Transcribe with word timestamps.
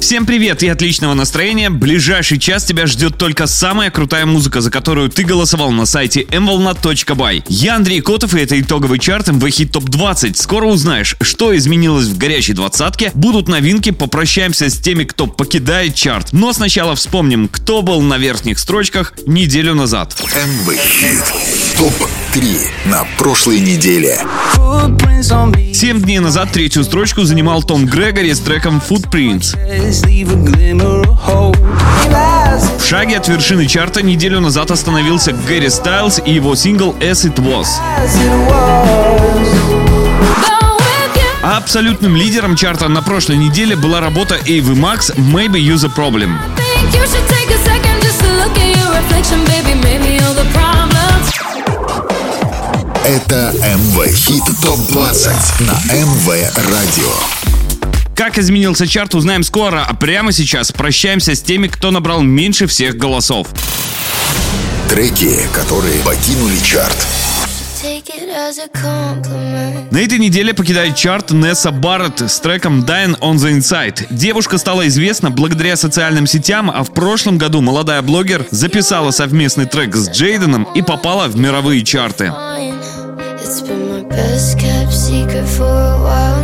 Всем 0.00 0.26
привет 0.26 0.62
и 0.62 0.68
отличного 0.68 1.14
настроения. 1.14 1.70
Ближайший 1.70 2.38
час 2.38 2.64
тебя 2.64 2.86
ждет 2.86 3.16
только 3.16 3.46
самая 3.46 3.90
крутая 3.90 4.26
музыка, 4.26 4.60
за 4.60 4.70
которую 4.70 5.08
ты 5.08 5.24
голосовал 5.24 5.70
на 5.70 5.86
сайте 5.86 6.22
mvolna.by. 6.22 7.44
Я 7.48 7.76
Андрей 7.76 8.00
Котов 8.00 8.34
и 8.34 8.40
это 8.40 8.60
итоговый 8.60 8.98
чарт 8.98 9.28
МВ 9.28 9.48
Хит 9.48 9.72
Топ 9.72 9.84
20. 9.84 10.36
Скоро 10.36 10.66
узнаешь, 10.66 11.16
что 11.20 11.56
изменилось 11.56 12.06
в 12.06 12.18
горячей 12.18 12.52
двадцатке, 12.52 13.12
будут 13.14 13.48
новинки, 13.48 13.90
попрощаемся 13.90 14.68
с 14.68 14.78
теми, 14.78 15.04
кто 15.04 15.26
покидает 15.26 15.94
чарт. 15.94 16.32
Но 16.32 16.52
сначала 16.52 16.94
вспомним, 16.94 17.48
кто 17.48 17.82
был 17.82 18.02
на 18.02 18.18
верхних 18.18 18.58
строчках 18.58 19.14
неделю 19.26 19.74
назад. 19.74 20.14
МВ 20.20 20.74
Хит 20.76 21.24
ТОП-3 21.78 22.58
на 22.86 23.04
прошлой 23.18 23.60
неделе. 23.60 24.18
Семь 25.72 26.00
дней 26.02 26.18
назад 26.18 26.52
третью 26.52 26.84
строчку 26.84 27.24
занимал 27.24 27.62
Том 27.62 27.86
Грегори 27.86 28.32
с 28.32 28.40
треком 28.40 28.82
Footprints. 28.86 29.56
В 32.78 32.84
шаге 32.86 33.16
от 33.16 33.28
вершины 33.28 33.66
чарта 33.66 34.02
неделю 34.02 34.40
назад 34.40 34.70
остановился 34.70 35.32
Гэри 35.32 35.68
Стайлз 35.68 36.20
и 36.24 36.32
его 36.32 36.54
сингл 36.54 36.94
«As 37.00 37.24
It 37.24 37.36
Was». 37.36 37.66
А 41.42 41.58
абсолютным 41.58 42.16
лидером 42.16 42.56
чарта 42.56 42.88
на 42.88 43.02
прошлой 43.02 43.36
неделе 43.36 43.76
была 43.76 44.00
работа 44.00 44.38
Эйвы 44.46 44.74
Макс 44.74 45.10
«Maybe 45.10 45.60
You're 45.60 45.76
the 45.76 45.94
Problem». 45.94 46.38
Это 53.04 53.52
МВ 53.60 54.06
Хит 54.14 54.44
ТОП-20 54.62 55.62
на 55.64 55.94
МВ 55.94 56.28
Радио. 56.56 57.53
Как 58.14 58.38
изменился 58.38 58.86
чарт, 58.86 59.14
узнаем 59.14 59.42
скоро, 59.42 59.84
а 59.84 59.94
прямо 59.94 60.32
сейчас 60.32 60.70
прощаемся 60.70 61.34
с 61.34 61.42
теми, 61.42 61.66
кто 61.66 61.90
набрал 61.90 62.22
меньше 62.22 62.66
всех 62.66 62.96
голосов. 62.96 63.48
Треки, 64.88 65.36
которые 65.52 66.00
покинули 66.04 66.56
чарт. 66.58 67.06
На 69.90 69.98
этой 69.98 70.18
неделе 70.18 70.54
покидает 70.54 70.96
чарт 70.96 71.32
Несса 71.32 71.70
Барретт 71.70 72.22
с 72.30 72.40
треком 72.40 72.80
Dying 72.80 73.18
on 73.20 73.34
the 73.34 73.58
Inside. 73.58 74.06
Девушка 74.10 74.58
стала 74.58 74.86
известна 74.88 75.30
благодаря 75.30 75.76
социальным 75.76 76.26
сетям, 76.26 76.70
а 76.70 76.82
в 76.82 76.94
прошлом 76.94 77.36
году 77.36 77.60
молодая 77.60 78.00
блогер 78.00 78.46
записала 78.50 79.10
совместный 79.10 79.66
трек 79.66 79.94
с 79.96 80.08
Джейденом 80.08 80.64
и 80.74 80.82
попала 80.82 81.26
в 81.28 81.36
мировые 81.36 81.84
чарты. 81.84 82.32
It's 83.44 83.60
been 83.60 83.90
my 83.90 84.02
best 84.08 84.58
kept 84.58 84.92
secret 84.92 85.46
for 85.46 85.66
a 85.66 85.98
while 86.02 86.43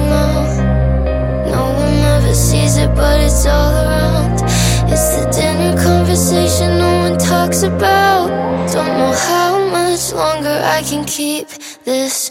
about. 7.77 8.29
Don't 8.73 8.99
know 8.99 9.13
how 9.13 9.59
much 9.69 10.13
longer 10.13 10.61
I 10.63 10.83
can 10.83 11.05
keep 11.05 11.49
this 11.85 12.29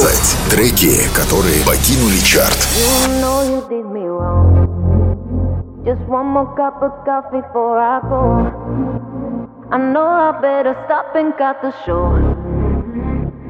ТОП-20. 0.00 0.50
Треки, 0.50 1.08
которые 1.14 1.62
покинули 1.66 2.18
чарт. 2.18 2.56
You 2.76 3.20
know 3.20 3.42
you 3.42 3.60
did 3.68 3.84
me 3.92 4.06
wrong. 4.08 4.48
Just 5.84 6.00
one 6.08 6.28
more 6.28 6.48
cup 6.56 6.82
of 6.82 6.92
coffee 7.04 7.42
before 7.42 7.78
I 7.78 8.00
go. 8.08 8.22
I 9.70 9.76
know 9.76 10.08
I 10.08 10.32
better 10.40 10.74
stop 10.86 11.14
and 11.14 11.36
cut 11.36 11.60
the 11.60 11.72
show. 11.84 12.04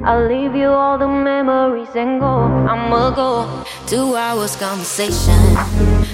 I'll 0.04 0.26
leave 0.26 0.56
you 0.56 0.68
all 0.68 0.98
the 0.98 1.06
memories 1.06 1.94
and 1.94 2.20
go. 2.20 2.34
I'ma 2.72 3.10
go. 3.10 3.46
Two 3.86 4.16
hours 4.16 4.56
conversation, 4.56 5.40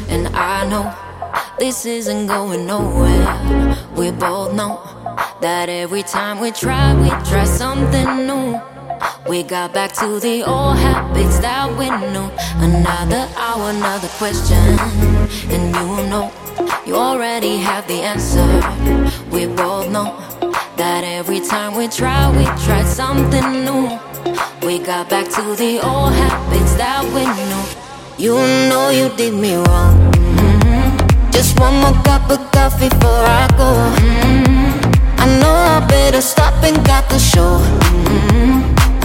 and 0.08 0.28
I 0.36 0.66
know 0.68 0.92
this 1.58 1.86
isn't 1.86 2.26
going 2.26 2.66
nowhere. 2.66 3.76
We 3.96 4.10
both 4.10 4.52
know 4.52 4.78
that 5.40 5.70
every 5.70 6.02
time 6.02 6.38
we 6.38 6.50
try, 6.50 6.94
we 7.00 7.08
try 7.30 7.44
something 7.44 8.26
new. 8.26 8.60
We 9.27 9.43
got 9.43 9.73
back 9.73 9.91
to 9.95 10.19
the 10.19 10.43
old 10.43 10.77
habits 10.77 11.39
that 11.39 11.67
we 11.77 11.89
knew. 11.89 12.31
Another 12.63 13.27
hour, 13.37 13.69
another 13.71 14.07
question, 14.17 14.79
and 15.51 15.75
you 15.75 16.07
know 16.09 16.31
you 16.85 16.95
already 16.95 17.57
have 17.57 17.85
the 17.87 17.99
answer. 18.01 18.47
We 19.29 19.47
both 19.47 19.89
know 19.91 20.15
that 20.77 21.03
every 21.03 21.41
time 21.41 21.75
we 21.75 21.87
try, 21.89 22.29
we 22.37 22.45
try 22.65 22.83
something 22.83 23.65
new. 23.65 23.99
We 24.65 24.79
got 24.79 25.09
back 25.09 25.25
to 25.35 25.55
the 25.55 25.79
old 25.83 26.13
habits 26.13 26.75
that 26.75 27.03
we 27.13 27.23
knew. 27.27 27.63
You 28.17 28.35
know 28.69 28.89
you 28.89 29.09
did 29.17 29.33
me 29.33 29.55
wrong. 29.55 29.93
Mhm. 30.13 31.31
Just 31.31 31.59
one 31.59 31.75
more 31.81 31.97
cup 32.03 32.29
of 32.31 32.39
coffee 32.51 32.89
before 32.89 33.25
I 33.41 33.47
go. 33.57 33.69
Mhm. 33.99 35.19
I 35.19 35.25
know 35.39 35.55
I 35.75 35.79
better 35.87 36.21
stop 36.21 36.53
and 36.63 36.77
cut 36.85 37.09
the 37.09 37.19
show. 37.19 37.59
Mhm. 37.59 38.56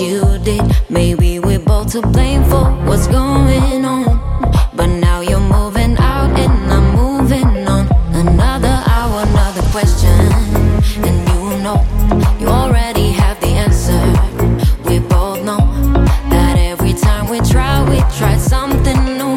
you 0.00 0.38
did. 0.42 0.62
Maybe 0.90 1.38
we're 1.38 1.58
both 1.58 1.92
to 1.92 2.02
blame 2.02 2.42
for 2.44 2.64
what's 2.86 3.06
going 3.06 3.84
on. 3.84 4.04
But 4.74 4.86
now 4.86 5.20
you're 5.20 5.40
moving 5.40 5.96
out 5.98 6.30
and 6.38 6.72
I'm 6.72 6.94
moving 6.96 7.66
on. 7.68 7.86
Another 8.12 8.82
hour, 8.88 9.22
another 9.22 9.62
question. 9.70 10.18
And 11.06 11.28
you 11.28 11.62
know, 11.62 11.78
you 12.40 12.48
already 12.48 13.10
have 13.12 13.40
the 13.40 13.48
answer. 13.66 14.00
We 14.88 14.98
both 14.98 15.44
know 15.44 15.62
that 16.30 16.56
every 16.58 16.94
time 16.94 17.28
we 17.28 17.38
try, 17.40 17.82
we 17.88 17.98
try 18.18 18.36
something 18.36 19.00
new. 19.18 19.36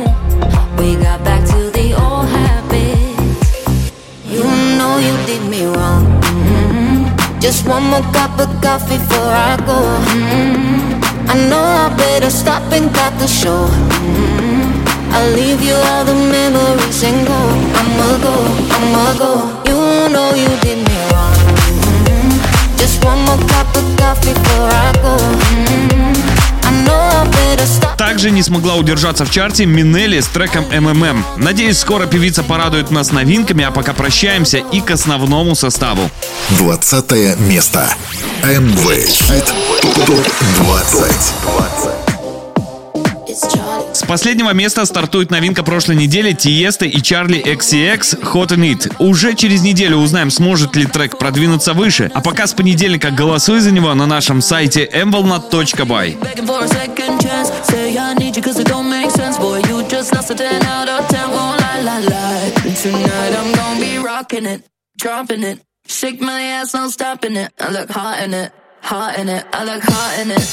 We 0.79 0.95
got 0.95 1.23
back 1.23 1.45
to 1.53 1.69
the 1.71 1.93
old 1.93 2.25
habits. 2.25 3.61
You 4.25 4.43
know 4.77 4.97
you 4.97 5.15
did 5.25 5.43
me 5.49 5.65
wrong. 5.65 6.05
Mhm. 6.21 7.39
Just 7.39 7.67
one 7.67 7.83
more 7.83 8.05
cup 8.11 8.39
of 8.39 8.49
coffee 8.61 8.97
before 8.97 9.31
I 9.49 9.55
go. 9.65 9.77
The 13.27 13.33
show. 13.33 13.69
Mhm. 13.99 14.71
I'll 15.13 15.31
leave 15.35 15.61
you 15.61 15.75
all 15.75 16.03
the 16.05 16.13
memories 16.13 17.03
and 17.03 17.27
go. 17.27 17.39
I'ma 17.79 18.09
go, 18.23 18.35
I'ma 18.75 19.13
go. 19.17 19.31
You 19.65 20.09
know 20.13 20.29
you 20.35 20.51
did 20.61 20.79
me 20.87 20.97
wrong. 21.11 21.35
Mhm. 21.69 22.31
Just 22.77 23.03
one 23.03 23.21
more 23.25 23.41
cup 23.53 23.67
of 23.75 23.85
coffee 23.97 24.33
before 24.33 24.71
I 24.71 24.91
go. 25.01 25.15
Mhm. 25.51 26.17
I 26.63 26.71
know 26.85 27.01
I 27.21 27.25
better 27.25 27.67
stop. 27.67 27.97
Также 27.97 28.31
не 28.31 28.43
смогла 28.43 28.75
удержаться 28.75 29.25
в 29.25 29.31
чарте 29.31 29.65
Минелли 29.65 30.21
с 30.21 30.27
треком 30.27 30.65
MMM. 30.71 31.23
Надеюсь, 31.37 31.79
скоро 31.79 32.05
певица 32.05 32.43
порадует 32.43 32.91
нас 32.91 33.11
новинками, 33.11 33.63
а 33.63 33.71
пока 33.71 33.93
прощаемся 33.93 34.57
и 34.57 34.79
к 34.81 34.91
основному 34.91 35.55
составу. 35.55 36.09
20 36.51 37.35
место. 37.39 37.93
МВ 38.43 39.07
Хит 39.07 39.53
ТОП-20. 39.81 41.07
It's 41.09 41.37
Charlie. 41.43 41.93
С 41.93 41.96
последнего 44.07 44.51
места 44.51 44.85
стартует 44.85 45.31
новинка 45.31 45.63
прошлой 45.63 45.95
недели 45.95 46.31
Тиеста 46.31 46.85
и 46.85 47.01
Чарли 47.01 47.43
XCX 47.43 48.21
Hot 48.33 48.49
in 48.49 48.73
It. 48.73 48.95
Уже 48.99 49.35
через 49.35 49.61
неделю 49.61 49.97
узнаем, 49.97 50.31
сможет 50.31 50.75
ли 50.75 50.85
трек 50.85 51.17
продвинуться 51.17 51.73
выше. 51.73 52.09
А 52.13 52.21
пока 52.21 52.47
с 52.47 52.53
понедельника 52.53 53.11
голосуй 53.11 53.59
за 53.59 53.71
него 53.71 53.93
на 53.93 54.05
нашем 54.05 54.41
сайте 54.41 54.85
mvolnat.by. 54.85 56.19
Begging 56.19 56.45
for 56.47 56.63
a 56.63 56.67
second 56.67 57.19
chance. 57.21 57.51
Say 57.67 57.97
I 57.97 58.13
need 58.15 58.35
you 58.35 58.41
cause 58.41 58.59
it 58.59 58.67
don't 58.67 58.89
make 58.89 59.11
sense. 59.11 59.37
Boy, 59.37 59.61
you 59.67 59.83
just 59.89 60.13
lost 60.15 60.31
a 60.31 60.35
10 60.35 60.63
out 60.63 60.87
of 60.87 61.07
10. 61.09 61.29
Won't 61.29 61.59
lie, 61.59 61.81
lie, 61.81 61.99
lie. 61.99 62.51
Tonight 62.81 63.35
I'm 63.37 63.53
gonna 63.53 63.79
be 63.79 63.97
rocking 63.97 64.45
it, 64.45 64.63
dropping. 64.97 65.59
Shake 65.85 66.21
my 66.21 66.41
ass, 66.41 66.73
no 66.73 66.87
stopping 66.89 67.35
it. 67.35 67.51
I 67.59 67.71
look 67.71 67.89
hot 67.89 68.23
in 68.23 68.33
it, 68.33 68.51
hot 68.81 69.19
in 69.19 69.27
it. 69.29 69.45
I 69.53 69.63
look 69.65 69.83
hot 69.83 70.19
in 70.21 70.31
it. 70.31 70.45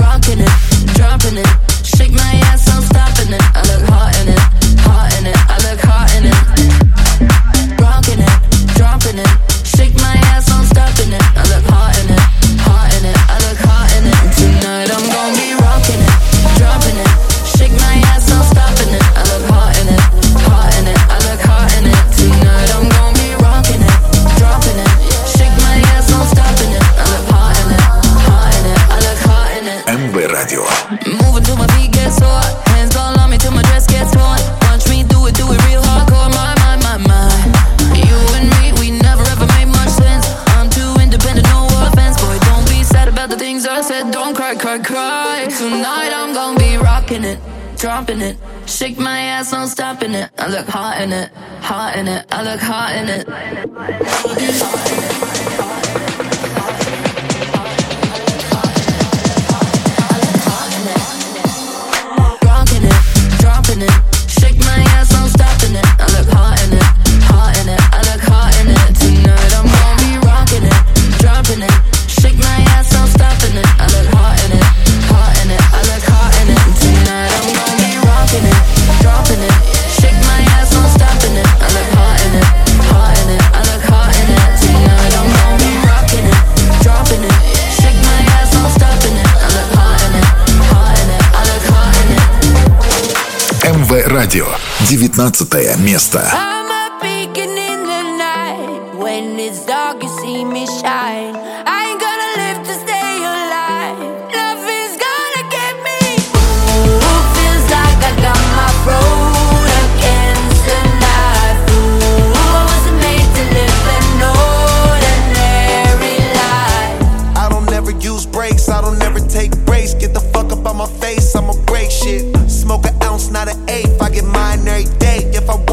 Rocking 0.00 0.40
it, 0.40 0.94
dropping 0.94 1.38
it. 1.38 1.71
Shake 1.96 2.12
my 2.12 2.32
ass, 2.46 2.68
stopping 2.68 2.68
I'm 2.68 2.82
stoppin' 2.82 3.32
it. 3.32 3.42
I 3.52 3.62
look 3.68 3.82
hot 3.88 4.16
in 12.00 12.14
it, 12.14 12.31
I 52.42 52.44
look 52.44 52.60
hot 52.60 52.96
in 52.96 53.08
it. 53.08 53.61
Радио. 94.32 94.48
19 94.88 95.76
место. 95.76 96.61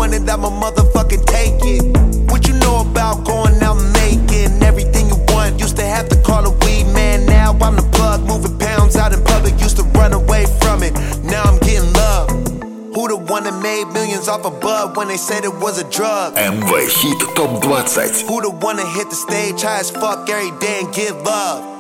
wanted, 0.09 0.29
I'ma 0.29 0.49
motherfucking 0.49 1.25
take 1.25 1.59
it. 1.63 2.31
What 2.31 2.47
you 2.47 2.53
know 2.55 2.81
about 2.81 3.25
going 3.25 3.61
out 3.61 3.77
making 3.93 4.61
everything 4.63 5.07
you 5.07 5.17
want? 5.29 5.59
Used 5.59 5.77
to 5.77 5.85
have 5.85 6.09
to 6.09 6.15
call 6.21 6.45
a 6.45 6.51
weed 6.65 6.85
man, 6.93 7.25
now 7.25 7.51
I'm 7.61 7.75
the 7.75 7.87
plug, 7.93 8.21
moving 8.25 8.57
pounds 8.57 8.95
out 8.95 9.13
in 9.13 9.23
public. 9.23 9.59
Used 9.59 9.77
to 9.77 9.83
run 9.99 10.13
away 10.13 10.45
from 10.61 10.83
it, 10.83 10.93
now 11.23 11.43
I'm 11.43 11.59
getting 11.59 11.91
love. 11.93 12.29
Who 12.95 13.07
the 13.07 13.17
one 13.17 13.43
that 13.43 13.61
made 13.61 13.85
millions 13.93 14.27
off 14.27 14.45
a 14.45 14.51
bud 14.51 14.97
when 14.97 15.07
they 15.07 15.17
said 15.17 15.45
it 15.45 15.53
was 15.53 15.79
a 15.79 15.89
drug? 15.89 16.35
MV 16.35 16.69
Hit 17.01 17.19
Top 17.35 17.61
20 17.61 18.25
Who 18.25 18.41
the 18.41 18.49
one 18.49 18.77
that 18.77 18.87
hit 18.95 19.09
the 19.09 19.15
stage 19.15 19.61
high 19.61 19.79
as 19.79 19.91
fuck 19.91 20.29
every 20.29 20.57
day 20.59 20.81
and 20.83 20.93
give 20.93 21.15
love? 21.21 21.78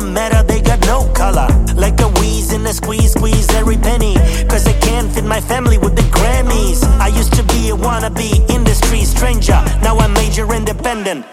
Don't 0.00 0.14
matter, 0.14 0.42
they 0.42 0.60
got 0.60 0.80
no 0.86 1.06
color. 1.12 1.48
Like 1.74 2.00
a 2.00 2.08
wheeze 2.20 2.52
in 2.52 2.66
a 2.66 2.72
squeeze, 2.72 3.12
squeeze 3.12 3.48
every 3.54 3.76
penny. 3.76 4.14
Cause 4.48 4.66
I 4.66 4.72
can't 4.80 5.12
fit 5.12 5.24
my 5.24 5.40
family 5.40 5.78
with 5.78 5.94
the 5.94 6.02
Grammys. 6.02 6.82
I 6.98 7.08
used 7.08 7.34
to 7.34 7.42
be 7.44 7.70
a 7.70 7.76
wannabe 7.76 8.48
industry 8.50 9.04
stranger. 9.04 9.60
Now 9.82 9.98
I'm 9.98 10.12
major 10.12 10.52
independent. 10.52 11.26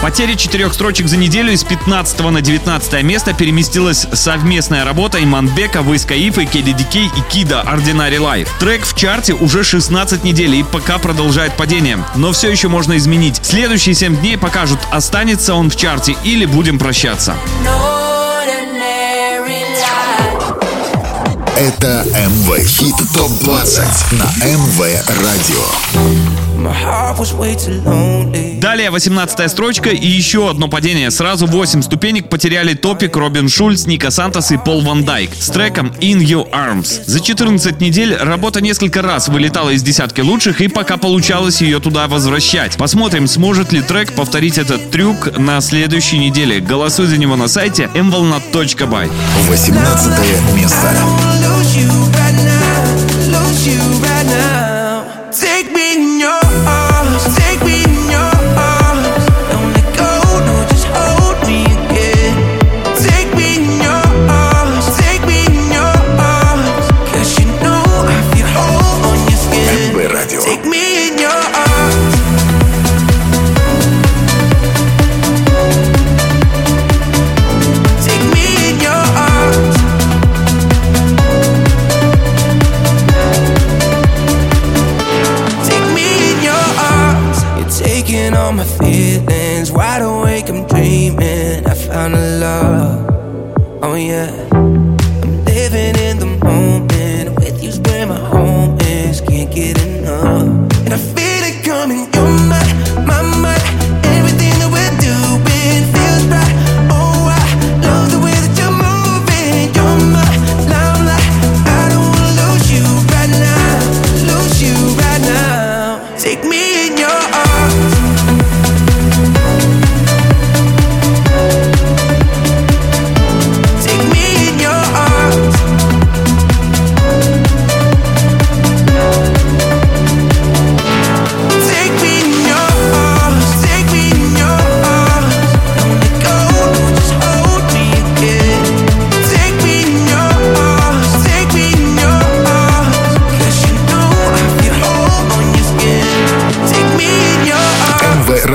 Потеря 0.00 0.34
четырех 0.34 0.72
строчек 0.72 1.08
за 1.08 1.16
неделю 1.16 1.52
из 1.52 1.64
15 1.64 2.20
на 2.30 2.40
19 2.40 3.02
место 3.02 3.34
переместилась 3.34 4.06
совместная 4.12 4.84
работа 4.84 5.22
Иманбека, 5.22 5.82
Войскаифа, 5.82 6.42
KDDK 6.42 7.10
и 7.16 7.20
Кида 7.30 7.64
Ordinary 7.66 8.18
Life. 8.18 8.48
Трек 8.60 8.86
в 8.86 8.94
чарте 8.94 9.34
уже 9.34 9.64
16 9.64 10.24
недель 10.24 10.54
и 10.54 10.62
пока 10.62 10.98
продолжает 10.98 11.54
падение. 11.54 11.98
Но 12.14 12.32
все 12.32 12.50
еще 12.50 12.68
можно 12.68 12.96
изменить. 12.96 13.40
Следующие 13.42 13.94
7 13.94 14.16
дней 14.16 14.38
покажут, 14.38 14.78
останется 14.90 15.54
он 15.54 15.70
в 15.70 15.76
чарте 15.76 16.16
или 16.24 16.46
будем 16.46 16.78
прощаться. 16.78 17.34
Это 21.58 22.04
МВ 22.06 22.58
Хит 22.66 22.96
ТОП-20 23.14 24.14
на 24.14 24.46
МВ 24.46 24.80
Радио. 25.08 26.45
My 26.66 26.72
heart 26.72 27.18
was 27.20 27.32
way 27.32 27.54
too 27.54 27.80
lonely. 27.84 28.58
Далее 28.58 28.90
18 28.90 29.48
строчка 29.48 29.90
и 29.90 30.04
еще 30.04 30.50
одно 30.50 30.66
падение. 30.66 31.12
Сразу 31.12 31.46
8 31.46 31.80
ступенек 31.82 32.28
потеряли 32.28 32.74
Топик, 32.74 33.16
Робин 33.16 33.48
Шульц, 33.48 33.86
Ника 33.86 34.10
Сантос 34.10 34.50
и 34.50 34.56
Пол 34.56 34.80
Ван 34.80 35.04
Дайк 35.04 35.30
с 35.38 35.48
треком 35.48 35.92
In 36.00 36.18
Your 36.18 36.50
Arms. 36.50 37.04
За 37.06 37.20
14 37.20 37.80
недель 37.80 38.16
работа 38.16 38.60
несколько 38.60 39.00
раз 39.00 39.28
вылетала 39.28 39.70
из 39.70 39.84
десятки 39.84 40.22
лучших 40.22 40.60
и 40.60 40.66
пока 40.66 40.96
получалось 40.96 41.60
ее 41.60 41.78
туда 41.78 42.08
возвращать. 42.08 42.76
Посмотрим, 42.76 43.28
сможет 43.28 43.72
ли 43.72 43.80
трек 43.80 44.12
повторить 44.14 44.58
этот 44.58 44.90
трюк 44.90 45.38
на 45.38 45.60
следующей 45.60 46.18
неделе. 46.18 46.58
Голосуй 46.58 47.06
за 47.06 47.16
него 47.16 47.36
на 47.36 47.46
сайте 47.46 47.88
mvolnat.by. 47.94 49.08
18 49.48 50.54
место. 50.56 50.96
Take 55.38 55.70
me 55.70 55.94
in 55.96 56.18
your 56.18 56.45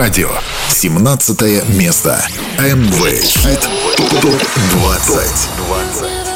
Радио. 0.01 0.31
17 0.67 1.67
место. 1.77 2.25
МВ 2.58 3.22
Хит 3.22 3.70
ТОП-20. 4.20 6.30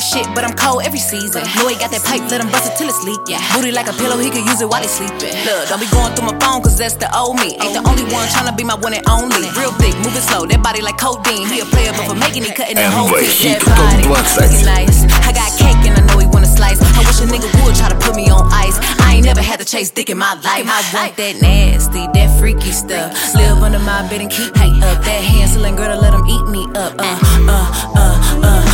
Girl 0.00 0.08
shit, 0.24 0.26
but 0.34 0.44
I'm 0.44 0.56
cold 0.56 0.82
every 0.82 0.98
season. 0.98 1.44
Know 1.56 1.68
he 1.68 1.76
got 1.76 1.92
that 1.92 2.00
pipe, 2.08 2.24
let 2.32 2.40
him 2.40 2.48
bust 2.48 2.72
it 2.72 2.74
till 2.80 2.88
it's 2.88 3.04
leak. 3.04 3.20
Yeah. 3.28 3.40
Booty 3.52 3.70
like 3.70 3.86
a 3.86 3.92
pillow, 3.92 4.16
he 4.16 4.32
could 4.32 4.44
use 4.48 4.60
it 4.64 4.68
while 4.68 4.80
he 4.80 4.88
sleeping. 4.88 5.36
Look, 5.44 5.68
don't 5.68 5.80
be 5.80 5.88
going 5.92 6.16
through 6.16 6.32
my 6.32 6.36
phone, 6.40 6.64
cause 6.64 6.80
that's 6.80 6.96
the 6.96 7.08
old 7.12 7.36
me. 7.36 7.60
Ain't 7.60 7.76
the 7.76 7.84
only 7.84 8.08
one 8.08 8.24
tryna 8.32 8.56
be 8.56 8.64
my 8.64 8.76
one 8.80 8.96
and 8.96 9.04
only. 9.08 9.52
Real 9.60 9.72
thick, 9.76 9.92
moving 10.00 10.24
slow, 10.24 10.48
that 10.48 10.60
body 10.64 10.80
like 10.80 10.96
codeine. 10.96 11.44
He 11.52 11.60
a 11.60 11.68
player, 11.68 11.92
but 11.92 12.08
for 12.08 12.16
making 12.16 12.48
it, 12.48 12.56
cutting 12.56 12.80
that 12.80 12.88
whole 12.88 13.12
MV 13.12 13.28
bitch. 13.28 13.44
Hit 13.44 13.60
That 13.60 13.76
body, 13.76 14.08
Top 14.08 14.24
20. 14.48 14.64
nice. 14.64 15.04
I 15.28 15.30
got 15.36 15.52
cake 15.60 15.80
and 15.84 15.94
I 16.00 16.02
know 16.08 16.18
he 16.18 16.26
wanna 16.26 16.48
slice. 16.48 16.80
I 16.80 17.04
wish 17.04 17.20
a 17.20 17.28
nigga 17.28 17.48
would 17.60 17.76
try 17.76 17.92
to 17.92 17.98
put 18.00 18.16
me 18.16 18.32
on 18.32 18.48
ice. 18.52 18.80
I 19.04 19.20
ain't 19.20 19.26
never 19.28 19.42
had 19.44 19.60
to 19.60 19.66
chase 19.68 19.90
dick 19.90 20.08
in 20.08 20.16
my 20.16 20.32
life. 20.40 20.64
I 20.64 20.80
want 20.96 21.16
that 21.20 21.34
nasty, 21.44 22.08
that 22.16 22.28
freaky 22.40 22.72
stuff. 22.72 23.12
Live 23.34 23.60
under 23.60 23.78
my 23.80 24.08
bed 24.08 24.24
and 24.24 24.30
keep 24.30 24.54
me 24.56 24.80
up. 24.80 25.04
That 25.04 25.20
Hansel 25.20 25.64
and 25.68 25.76
Gretel, 25.76 26.00
let 26.00 26.14
him 26.14 26.24
eat 26.24 26.46
me 26.48 26.64
up. 26.72 26.96
Uh, 26.96 27.20
uh, 27.48 27.92
uh, 27.96 28.40
uh, 28.48 28.69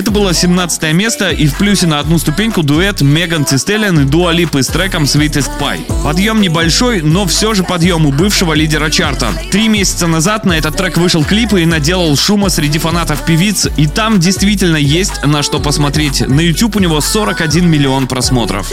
Это 0.00 0.10
было 0.12 0.32
17 0.32 0.94
место 0.94 1.30
и 1.30 1.46
в 1.46 1.56
плюсе 1.56 1.86
на 1.86 1.98
одну 1.98 2.18
ступеньку 2.18 2.62
дуэт 2.62 3.02
Меган 3.02 3.44
Цистеллиан 3.44 4.00
и 4.00 4.04
Дуа 4.04 4.32
Липы 4.32 4.62
с 4.62 4.68
треком 4.68 5.02
Sweetest 5.04 5.50
Pie. 5.60 6.02
Подъем 6.02 6.40
небольшой, 6.40 7.02
но 7.02 7.26
все 7.26 7.52
же 7.54 7.64
подъем 7.64 8.06
у 8.06 8.12
бывшего 8.12 8.54
лидера 8.54 8.88
чарта. 8.88 9.28
Три 9.50 9.68
месяца 9.68 10.06
назад 10.06 10.46
на 10.46 10.54
этот 10.54 10.76
трек 10.76 10.96
вышел 10.96 11.24
клип 11.24 11.52
и 11.54 11.66
наделал 11.66 12.16
шума 12.16 12.48
среди 12.48 12.78
фанатов 12.78 13.26
певиц, 13.26 13.68
и 13.76 13.86
там 13.86 14.20
действительно 14.20 14.76
есть 14.76 15.22
на 15.24 15.42
что 15.42 15.58
посмотреть. 15.58 16.26
На 16.26 16.40
YouTube 16.40 16.76
у 16.76 16.78
него 16.78 17.00
41 17.00 17.68
миллион 17.68 18.06
просмотров. 18.06 18.70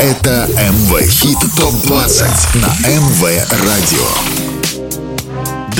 Это 0.00 0.48
МВ 0.48 1.06
Хит 1.10 1.38
ТОП-20 1.58 2.26
на 2.54 2.88
МВ 2.88 3.22
Радио. 3.50 4.39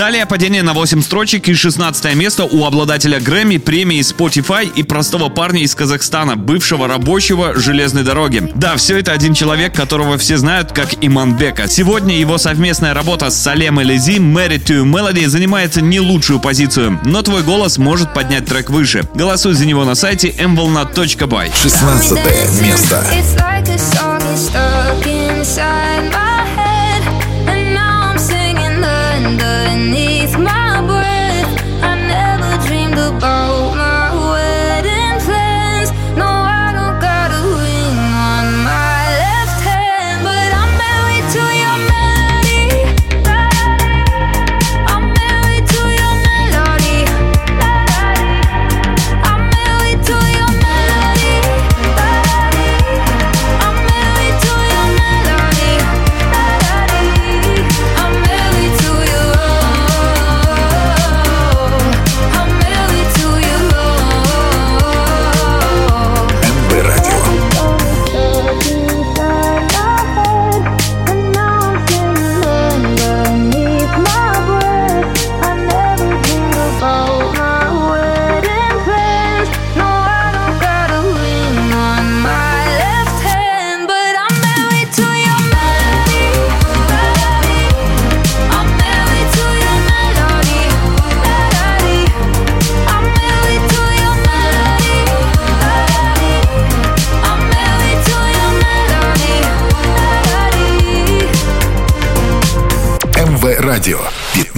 Далее 0.01 0.25
падение 0.25 0.63
на 0.63 0.73
8 0.73 1.03
строчек 1.03 1.47
и 1.49 1.53
16 1.53 2.15
место 2.15 2.45
у 2.45 2.65
обладателя 2.65 3.21
Грэмми, 3.21 3.59
премии 3.59 4.01
Spotify 4.01 4.67
и 4.75 4.83
простого 4.83 5.29
парня 5.29 5.61
из 5.61 5.75
Казахстана, 5.75 6.37
бывшего 6.37 6.89
рабочего 6.89 7.55
железной 7.55 8.03
дороги. 8.03 8.51
Да, 8.55 8.77
все 8.77 8.99
это 8.99 9.13
один 9.13 9.35
человек, 9.35 9.75
которого 9.75 10.17
все 10.17 10.39
знают 10.39 10.73
как 10.73 11.05
Иманбека. 11.05 11.69
Сегодня 11.69 12.19
его 12.19 12.39
совместная 12.39 12.95
работа 12.95 13.29
с 13.29 13.37
Салем 13.37 13.83
Элизи 13.83 14.13
Married 14.13 14.65
to 14.65 14.85
Melody 14.85 15.29
занимает 15.29 15.77
не 15.77 16.01
лучшую 16.01 16.41
позицию, 16.41 16.99
но 17.05 17.21
твой 17.21 17.43
голос 17.43 17.77
может 17.77 18.15
поднять 18.15 18.47
трек 18.47 18.71
выше. 18.71 19.07
Голосуй 19.15 19.53
за 19.53 19.67
него 19.67 19.85
на 19.85 19.95
сайте 19.95 20.29
mvolnat.by. 20.31 21.53
16 21.63 22.63
место. 22.63 23.05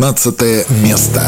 15 0.02 0.68
место. 0.82 1.22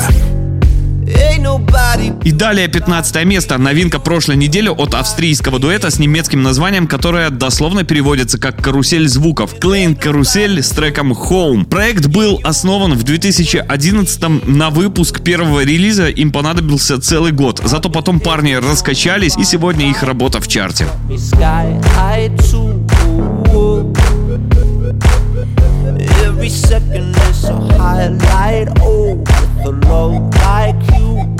И 2.25 2.33
далее 2.33 2.67
15 2.67 3.25
место. 3.25 3.57
Новинка 3.57 4.01
прошлой 4.01 4.35
недели 4.35 4.69
от 4.69 4.95
австрийского 4.95 5.61
дуэта 5.61 5.91
с 5.93 6.01
немецким 6.01 6.43
названием, 6.43 6.89
которое 6.89 7.31
дословно 7.31 7.85
переводится 7.85 8.37
как 8.37 8.61
«Карусель 8.61 9.07
звуков». 9.07 9.55
Клейн 9.61 9.95
Карусель 9.95 10.61
с 10.61 10.71
треком 10.71 11.13
Home. 11.13 11.67
Проект 11.67 12.09
был 12.09 12.41
основан 12.43 12.95
в 12.95 13.05
2011 13.05 14.45
на 14.49 14.71
выпуск 14.71 15.21
первого 15.21 15.63
релиза 15.63 16.09
им 16.09 16.33
понадобился 16.33 17.01
целый 17.01 17.31
год. 17.31 17.61
Зато 17.65 17.89
потом 17.91 18.19
парни 18.19 18.55
раскачались 18.55 19.37
и 19.37 19.45
сегодня 19.45 19.89
их 19.89 20.03
работа 20.03 20.41
в 20.41 20.49
чарте. 20.49 20.89
Every 26.45 26.57
second 26.57 27.17
is 27.17 27.45
a 27.45 27.55
highlight. 27.55 28.69
Oh, 28.83 29.15
with 29.15 29.65
a 29.65 29.71
love 29.89 30.35
like 30.45 30.77
you. 30.93 31.34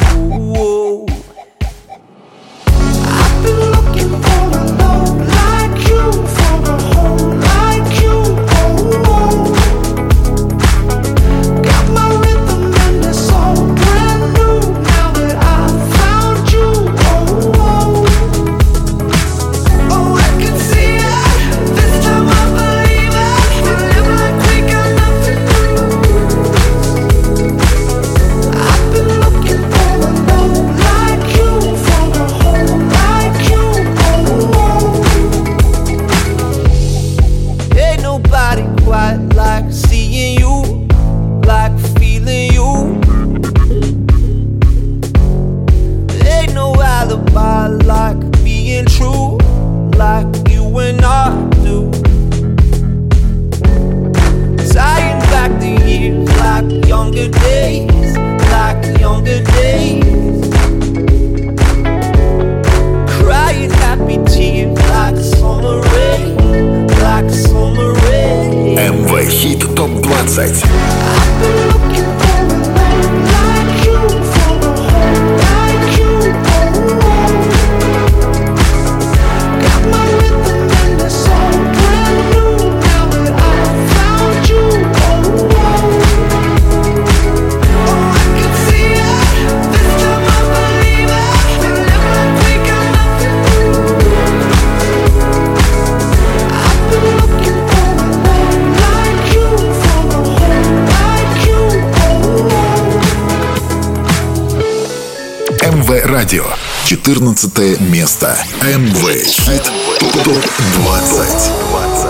14 106.97 107.81
место. 107.81 108.39
МВ 108.63 109.27
Хит 109.27 109.65
ТОП-20. 109.99 112.04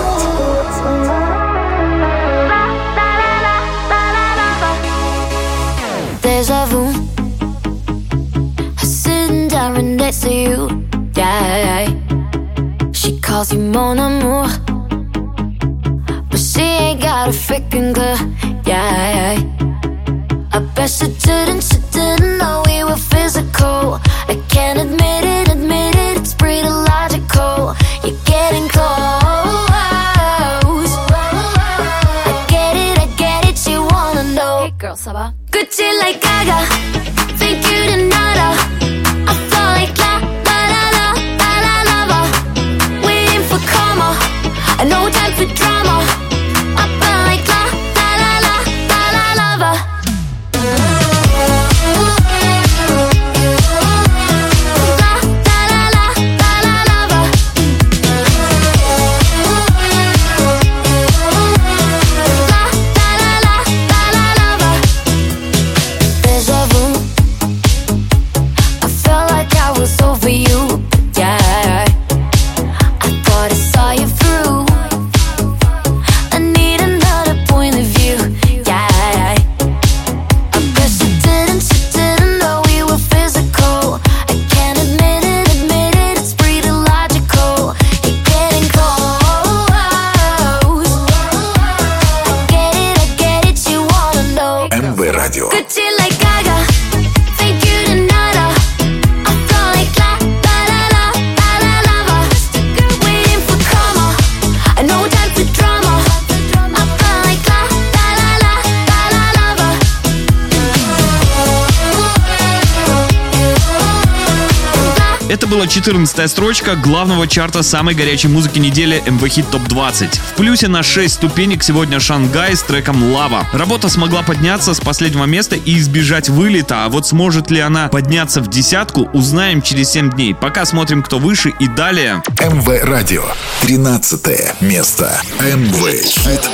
14 115.85 116.31
строчка 116.31 116.75
главного 116.75 117.27
чарта 117.27 117.61
самой 117.61 117.93
горячей 117.93 118.27
музыки 118.27 118.57
недели 118.57 119.03
MV 119.05 119.21
Hit 119.21 119.51
Top 119.51 119.67
20. 119.67 120.15
В 120.15 120.33
плюсе 120.33 120.67
на 120.67 120.81
6 120.81 121.13
ступенек 121.13 121.61
сегодня 121.61 121.99
Шангай 121.99 122.55
с 122.55 122.63
треком 122.63 123.13
«Лава». 123.13 123.45
Работа 123.53 123.87
смогла 123.87 124.23
подняться 124.23 124.73
с 124.73 124.79
последнего 124.79 125.25
места 125.25 125.55
и 125.55 125.77
избежать 125.77 126.27
вылета, 126.27 126.85
а 126.85 126.89
вот 126.89 127.05
сможет 127.05 127.51
ли 127.51 127.59
она 127.59 127.87
подняться 127.89 128.41
в 128.41 128.49
десятку, 128.49 129.11
узнаем 129.13 129.61
через 129.61 129.91
7 129.91 130.09
дней. 130.09 130.33
Пока 130.33 130.65
смотрим, 130.65 131.03
кто 131.03 131.19
выше 131.19 131.53
и 131.59 131.67
далее. 131.67 132.23
МВ 132.41 132.67
Радио. 132.83 133.23
13 133.61 134.61
место. 134.61 135.21
МВ 135.39 136.01
Хит 136.01 136.49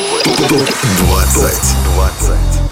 Топ 0.50 0.70
20. 1.00 1.54
20. 1.96 2.71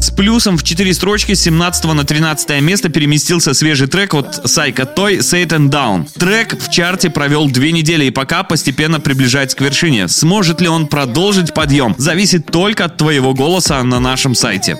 С 0.00 0.10
плюсом 0.10 0.56
в 0.56 0.62
4 0.62 0.94
строчки 0.94 1.34
с 1.34 1.42
17 1.42 1.84
на 1.92 2.04
13 2.04 2.60
место 2.60 2.88
переместился 2.88 3.52
свежий 3.52 3.88
трек 3.88 4.14
от 4.14 4.48
Сайка 4.48 4.86
Той 4.86 5.18
«Satan 5.18 5.68
Down». 5.68 6.08
Трек 6.18 6.60
в 6.60 6.70
чарте 6.70 7.10
провел 7.10 7.48
две 7.48 7.72
недели 7.72 8.04
и 8.04 8.10
пока 8.10 8.44
постепенно 8.44 9.00
приближается 9.00 9.56
к 9.56 9.60
вершине. 9.60 10.08
Сможет 10.08 10.60
ли 10.60 10.68
он 10.68 10.86
продолжить 10.86 11.52
подъем, 11.52 11.94
зависит 11.98 12.46
только 12.46 12.84
от 12.84 12.96
твоего 12.96 13.34
голоса 13.34 13.82
на 13.82 13.98
нашем 13.98 14.34
сайте. 14.34 14.78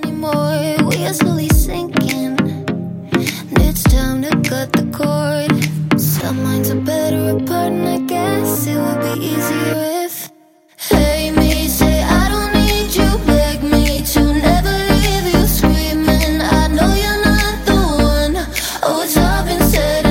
should 19.70 20.07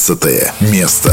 12 0.00 0.50
место. 0.60 1.12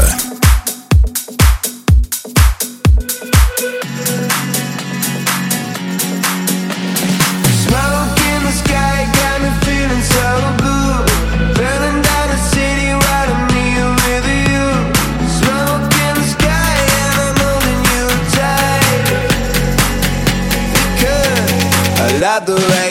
The 22.46 22.56
sky 22.56 22.87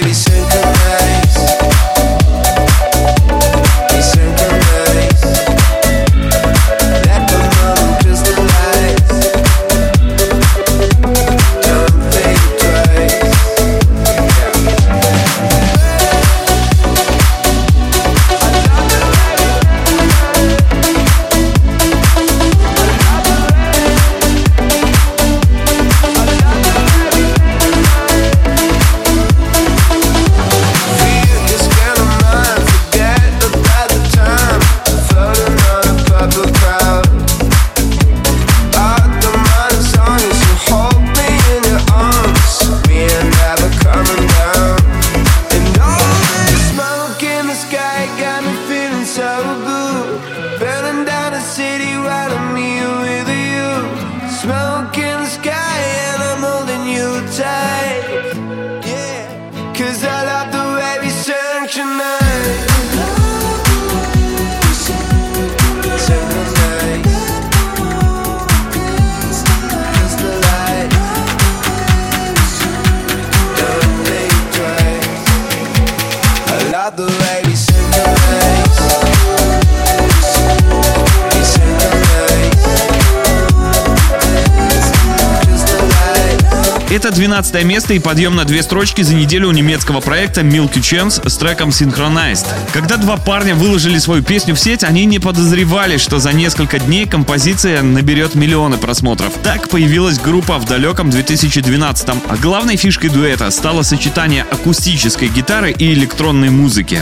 17 87.48 87.66
место 87.66 87.94
и 87.94 88.00
подъем 88.00 88.36
на 88.36 88.44
две 88.44 88.62
строчки 88.62 89.04
за 89.04 89.16
неделю 89.16 89.48
у 89.48 89.52
немецкого 89.54 90.02
проекта 90.02 90.42
Milky 90.42 90.82
Chance 90.82 91.30
с 91.30 91.38
треком 91.38 91.70
Synchronized. 91.70 92.46
Когда 92.74 92.98
два 92.98 93.16
парня 93.16 93.56
выложили 93.56 93.98
свою 94.00 94.22
песню 94.22 94.54
в 94.54 94.60
сеть, 94.60 94.84
они 94.84 95.06
не 95.06 95.20
подозревали, 95.20 95.96
что 95.96 96.20
за 96.20 96.34
несколько 96.34 96.78
дней 96.78 97.08
композиция 97.08 97.84
наберет 97.84 98.36
миллионы 98.36 98.78
просмотров. 98.78 99.32
Так 99.44 99.70
появилась 99.70 100.20
группа 100.20 100.58
в 100.58 100.66
далеком 100.66 101.10
2012 101.10 102.10
м 102.10 102.22
а 102.28 102.36
главной 102.36 102.76
фишкой 102.76 103.12
дуэта 103.12 103.50
стало 103.50 103.84
сочетание 103.84 104.46
акустической 104.52 105.30
гитары 105.30 105.72
и 105.72 105.94
электронной 105.94 106.50
музыки. 106.50 107.02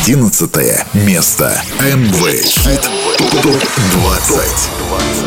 Одиннадцатое 0.00 0.86
место. 0.94 1.60
Amway. 1.80 2.40
Топ-20. 3.42 5.25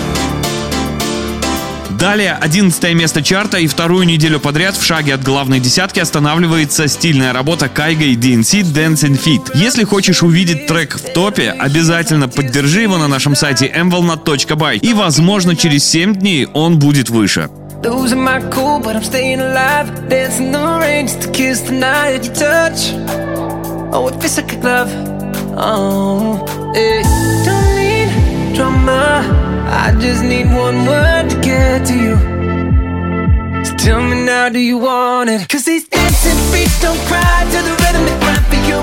Далее 2.00 2.38
11 2.40 2.94
место 2.94 3.22
чарта 3.22 3.58
и 3.58 3.68
вторую 3.68 4.06
неделю 4.06 4.40
подряд 4.40 4.78
в 4.78 4.86
шаге 4.86 5.16
от 5.16 5.22
главной 5.22 5.60
десятки 5.60 6.00
останавливается 6.00 6.88
стильная 6.88 7.34
работа 7.34 7.68
Кайга 7.68 8.06
и 8.06 8.16
DNC 8.16 8.62
Dancing 8.74 9.22
Feet. 9.22 9.52
Если 9.54 9.84
хочешь 9.84 10.24
увидеть 10.24 10.66
трек 10.66 10.96
в 10.96 11.12
топе, 11.14 11.50
обязательно 11.52 12.30
поддержи 12.30 12.84
его 12.84 12.98
на 12.98 13.10
нашем 13.10 13.36
сайте 13.36 13.68
mvolnat.by 13.68 14.78
и, 14.78 14.94
возможно, 14.94 15.58
через 15.58 15.84
7 15.90 16.16
дней 16.16 16.48
он 16.54 16.80
будет 16.80 17.10
выше. 17.10 17.50
Losing 17.84 18.24
my 18.24 18.40
cool, 18.50 18.82
but 18.82 18.96
I'm 18.96 19.04
staying 19.04 19.42
alive. 19.42 20.08
Dancing 20.10 20.52
the 20.52 20.80
rain 20.80 21.08
just 21.08 21.22
to 21.22 21.32
kiss 21.32 21.62
the 21.62 21.74
night 21.74 22.26
you 22.26 22.34
touch. 22.34 22.94
Oh, 23.94 24.08
it 24.08 24.16
feels 24.22 24.38
like 24.38 24.54
a 24.54 24.58
glove. 24.58 24.92
Oh, 25.58 26.46
it 26.76 27.06
don't 27.46 27.76
need 27.76 28.56
drama. 28.56 29.49
I 29.72 29.92
just 30.00 30.24
need 30.24 30.48
one 30.48 30.86
word 30.88 31.30
to 31.30 31.40
get 31.42 31.86
to 31.88 31.94
you. 31.94 32.16
So 33.64 33.76
tell 33.76 34.02
me 34.02 34.26
now, 34.26 34.50
do 34.50 34.60
you 34.60 34.80
want 34.80 35.30
it? 35.30 35.48
Cause 35.48 35.66
these 35.66 35.88
dancing 35.88 36.38
feet 36.52 36.72
don't 36.82 37.00
cry 37.06 37.46
to 37.54 37.60
the 37.62 37.74
rhythm 37.82 38.04
they 38.10 38.18
cry 38.18 38.40
for 38.50 38.62
you. 38.66 38.80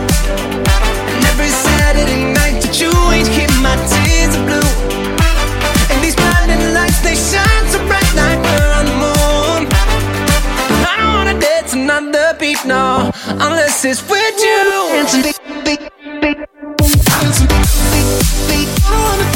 And 1.11 1.25
every 1.27 1.51
Saturday 1.51 2.33
night 2.33 2.63
that 2.63 2.79
you 2.81 2.93
ain't 3.11 3.27
keep 3.35 3.51
my 3.67 3.75
tears 3.91 4.37
are 4.39 4.47
blue. 4.47 4.71
And 5.91 5.99
these 6.05 6.15
blinding 6.15 6.63
lights, 6.73 7.03
they 7.03 7.17
shine 7.19 7.67
so 7.67 7.79
bright 7.91 8.13
like 8.15 8.39
we're 8.47 8.73
on 8.79 8.87
the 8.87 8.97
moon. 9.03 9.61
I 10.87 10.95
don't 11.03 11.15
wanna 11.19 11.41
dance 11.41 11.73
another 11.73 12.39
beat, 12.39 12.65
no, 12.65 13.11
unless 13.27 13.85
it's 13.85 14.03
with 14.09 14.39
you. 14.39 14.63
Dancing 14.95 15.23
beat, 15.27 15.39
beat, 15.65 15.83
beat. 16.23 16.39
Dancing 17.11 17.49
beat, 17.51 17.71
beat, 17.91 18.07
beat. 18.47 18.69
I 18.87 18.95
wanna 19.03 19.25
dance 19.25 19.36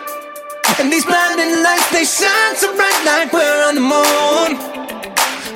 And 0.79 0.91
these 0.91 1.05
blinding 1.05 1.63
lights, 1.63 1.89
they 1.91 2.05
shine 2.05 2.55
so 2.55 2.75
bright 2.75 3.03
like 3.05 3.31
we're 3.33 3.63
on 3.67 3.75
the 3.75 3.81
moon. 3.81 4.57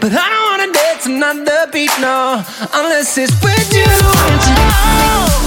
But 0.02 0.12
I 0.14 0.30
don't 0.30 0.46
wanna 0.50 0.72
dance 0.72 1.06
another 1.06 1.68
beat, 1.72 1.92
no, 2.00 2.44
unless 2.74 3.18
it's 3.18 3.34
with 3.42 3.74
you. 3.74 3.86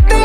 They 0.09 0.19
cry, 0.19 0.24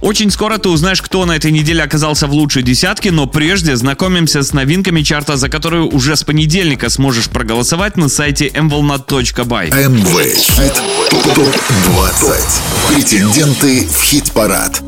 Очень 0.00 0.30
скоро 0.30 0.56
ты 0.58 0.68
узнаешь, 0.70 1.02
кто 1.02 1.26
на 1.26 1.32
этой 1.32 1.50
неделе 1.50 1.82
оказался 1.82 2.26
в 2.26 2.32
лучшей 2.32 2.62
десятке, 2.62 3.10
но 3.10 3.26
прежде 3.26 3.76
знакомимся 3.76 4.42
с 4.42 4.52
новинками 4.52 5.02
чарта, 5.02 5.36
за 5.36 5.48
которую 5.48 5.88
уже 5.88 6.16
с 6.16 6.24
понедельника 6.24 6.88
сможешь 6.88 7.28
проголосовать 7.28 7.96
на 7.96 8.08
сайте 8.08 8.48
mvolnat.by. 8.48 9.88
МВ 9.88 10.36
Хит 10.36 10.82
ТОП-20. 11.34 12.94
Претенденты 12.94 13.86
в 13.86 14.02
хит-парад. 14.02 14.82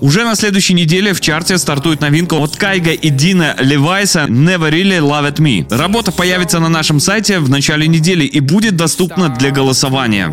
Уже 0.00 0.24
на 0.24 0.36
следующей 0.36 0.74
неделе 0.74 1.12
в 1.12 1.20
чарте 1.20 1.58
стартует 1.58 2.00
новинка 2.00 2.34
от 2.34 2.56
Кайга 2.56 2.92
и 2.92 3.10
Дина 3.10 3.56
Левайса 3.58 4.26
«Never 4.28 4.70
Really 4.70 5.00
Loved 5.00 5.36
Me». 5.36 5.66
Работа 5.76 6.12
появится 6.12 6.60
на 6.60 6.68
нашем 6.68 7.00
сайте 7.00 7.40
в 7.40 7.50
начале 7.50 7.88
недели 7.88 8.24
и 8.24 8.40
будет 8.40 8.76
доступна 8.76 9.28
для 9.28 9.50
голосования. 9.50 10.32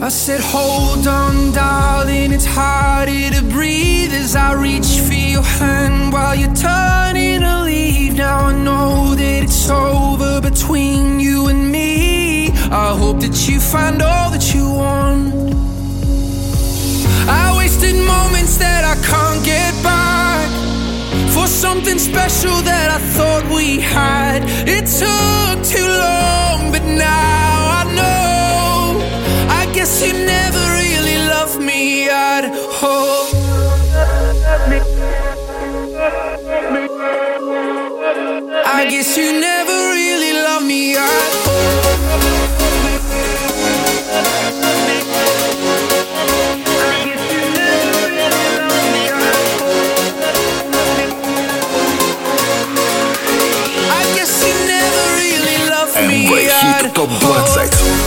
I 0.00 0.10
said, 0.10 0.40
Hold 0.40 1.08
on, 1.08 1.52
darling, 1.52 2.32
it's 2.32 2.44
harder 2.44 3.30
to 3.34 3.42
breathe 3.42 4.12
as 4.12 4.36
I 4.36 4.52
reach 4.52 4.86
for 5.06 5.12
your 5.12 5.42
hand 5.42 6.12
while 6.12 6.36
you're 6.36 6.54
turning 6.54 7.40
to 7.40 7.62
leave. 7.64 8.14
Now 8.14 8.46
I 8.46 8.52
know 8.52 9.16
that 9.16 9.42
it's 9.42 9.68
over 9.68 10.40
between 10.40 11.18
you 11.18 11.48
and 11.48 11.72
me. 11.72 12.50
I 12.70 12.96
hope 12.96 13.18
that 13.20 13.48
you 13.48 13.58
find 13.58 14.00
all 14.00 14.30
that 14.30 14.54
you 14.54 14.70
want. 14.70 15.34
I 17.28 17.54
wasted 17.58 17.96
moments 17.96 18.56
that 18.58 18.84
I 18.84 18.94
can't 19.04 19.44
get 19.44 19.74
back 19.82 20.48
for 21.34 21.48
something 21.48 21.98
special 21.98 22.54
that 22.62 22.88
I 22.92 22.98
thought 23.16 23.44
we 23.52 23.80
had. 23.80 24.44
It 24.68 24.86
took 24.86 25.56
too 25.66 25.84
long, 25.84 26.37
guess 29.87 30.05
you 30.05 30.13
never 30.13 30.59
really 30.75 31.17
loved 31.27 31.59
me 31.59 32.09
at 32.09 32.45
all. 32.83 33.27
I 38.65 38.87
guess 38.89 39.17
you 39.17 39.39
never 39.39 39.77
really 39.93 40.33
loved 40.33 40.65
me 40.65 40.95
at 40.95 41.03
all. 41.47 41.83
I 53.91 54.03
guess 54.15 54.33
you 54.45 54.53
never 54.67 55.03
really 55.21 55.57
loved 55.69 55.95
me 56.07 56.27
МВ 56.27 56.49
at 56.49 56.81
Хит 56.83 56.93
ТОП-20. 56.93 58.06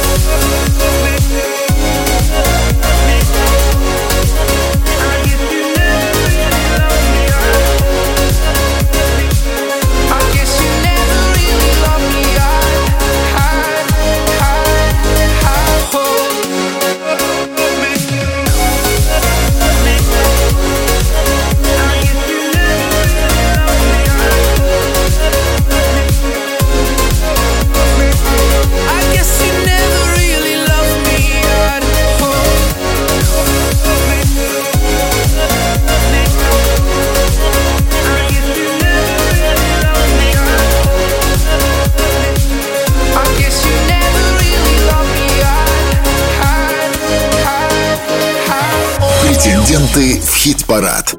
Претенденты 49.90 50.20
в 50.20 50.36
хит-парад. 50.36 51.16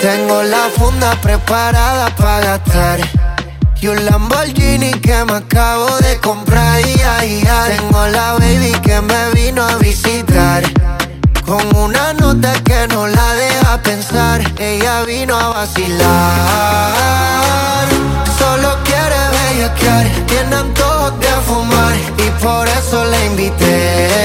Tengo 0.00 0.42
la 0.44 0.70
funda 0.74 1.10
preparada 1.20 2.08
para 2.16 2.40
gastar 2.40 3.00
Y 3.82 3.88
un 3.88 4.02
Lamborghini 4.02 4.92
que 4.92 5.24
me 5.26 5.34
acabo 5.34 5.88
de 5.98 6.18
comprar 6.20 6.80
y 6.80 7.02
ay, 7.02 7.44
ay. 7.46 7.76
Tengo 7.76 8.06
la 8.06 8.32
baby 8.38 8.72
que 8.82 9.02
me 9.02 9.30
vino 9.34 9.62
a 9.62 9.76
visitar 9.76 10.62
Con 11.44 11.76
una 11.76 12.14
nota 12.14 12.54
que 12.62 12.88
no 12.88 13.06
la 13.06 13.34
deja 13.34 13.82
pensar 13.82 14.40
Ella 14.58 15.02
vino 15.02 15.36
a 15.36 15.48
vacilar 15.48 16.88
Solo 18.38 18.78
quiere 18.84 19.18
bellaquear 19.32 20.06
Tiene 20.26 20.56
antojos 20.56 21.18
de 21.20 21.28
fumar 21.46 21.81
Y 21.81 21.81
por 22.43 22.67
eso 22.67 23.05
la 23.05 23.25
invité 23.25 24.22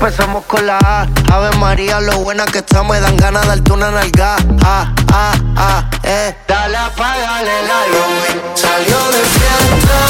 empezamos 0.00 0.46
con 0.46 0.66
la 0.66 0.78
A. 0.78 1.06
Ave 1.30 1.54
María, 1.58 2.00
lo 2.00 2.20
buena 2.20 2.46
que 2.46 2.58
estamos. 2.58 2.96
Me 2.96 3.00
dan 3.00 3.16
ganas 3.18 3.42
de 3.42 3.48
darte 3.48 3.72
una 3.72 3.90
nalga. 3.90 4.36
Ah, 4.64 4.90
ah, 5.12 5.34
ah, 5.56 5.90
eh. 6.02 6.34
Dale, 6.48 6.76
apágale 6.76 7.62
la 7.68 7.86
luz. 7.92 8.24
Salió 8.54 8.98
de 9.12 9.22
fiesta, 9.36 10.00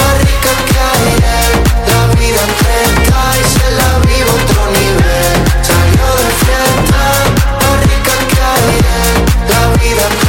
más 0.00 0.16
rica 0.24 0.52
que 0.68 0.80
ayer. 0.96 1.52
La 1.92 2.02
vida 2.18 2.42
presta 2.58 3.20
y 3.38 3.44
se 3.52 3.70
la 3.78 3.98
vive 4.06 4.30
a 4.30 4.34
otro 4.34 4.62
nivel. 4.78 5.36
Salió 5.62 6.06
de 6.22 6.30
fiesta, 6.42 7.02
más 7.60 7.76
rica 7.84 8.14
que 8.30 8.40
ayer. 8.40 9.14
La 9.50 9.60
vida. 9.82 10.23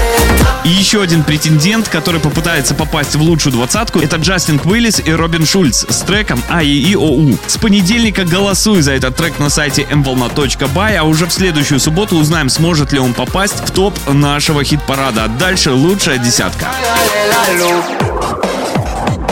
И 0.66 0.70
еще 0.70 1.04
один 1.04 1.24
претендент, 1.24 1.88
который 1.90 2.20
попытается 2.20 2.74
попасть 2.74 3.16
в 3.16 3.22
лучшую 3.22 3.54
двадцатку, 3.54 4.00
это 4.00 4.16
Джастин 4.16 4.58
Квиллис 4.58 5.00
и 5.00 5.12
Робин 5.12 5.46
Шульц 5.46 5.86
с 5.88 6.00
треком 6.00 6.42
АИИОУ. 6.50 7.38
С 7.46 7.58
понедельника 7.58 8.26
голосуй 8.26 8.82
за 8.82 8.94
этот 8.94 9.16
трек 9.16 9.38
на 9.38 9.50
сайте 9.50 9.84
mvolna.by, 9.84 10.96
а 10.96 11.04
уже 11.04 11.28
в 11.28 11.32
следующую 11.32 11.80
субботу 11.80 12.18
узнаем, 12.18 12.50
сможет 12.50 12.94
ли 12.94 13.00
он 13.00 13.14
попасть 13.14 13.60
в 13.64 13.70
топ 13.70 13.94
нашего 14.08 14.64
хит-парада. 14.64 15.26
А 15.26 15.28
дальше 15.28 15.72
лучшая 15.72 16.18
десятка. 16.18 16.68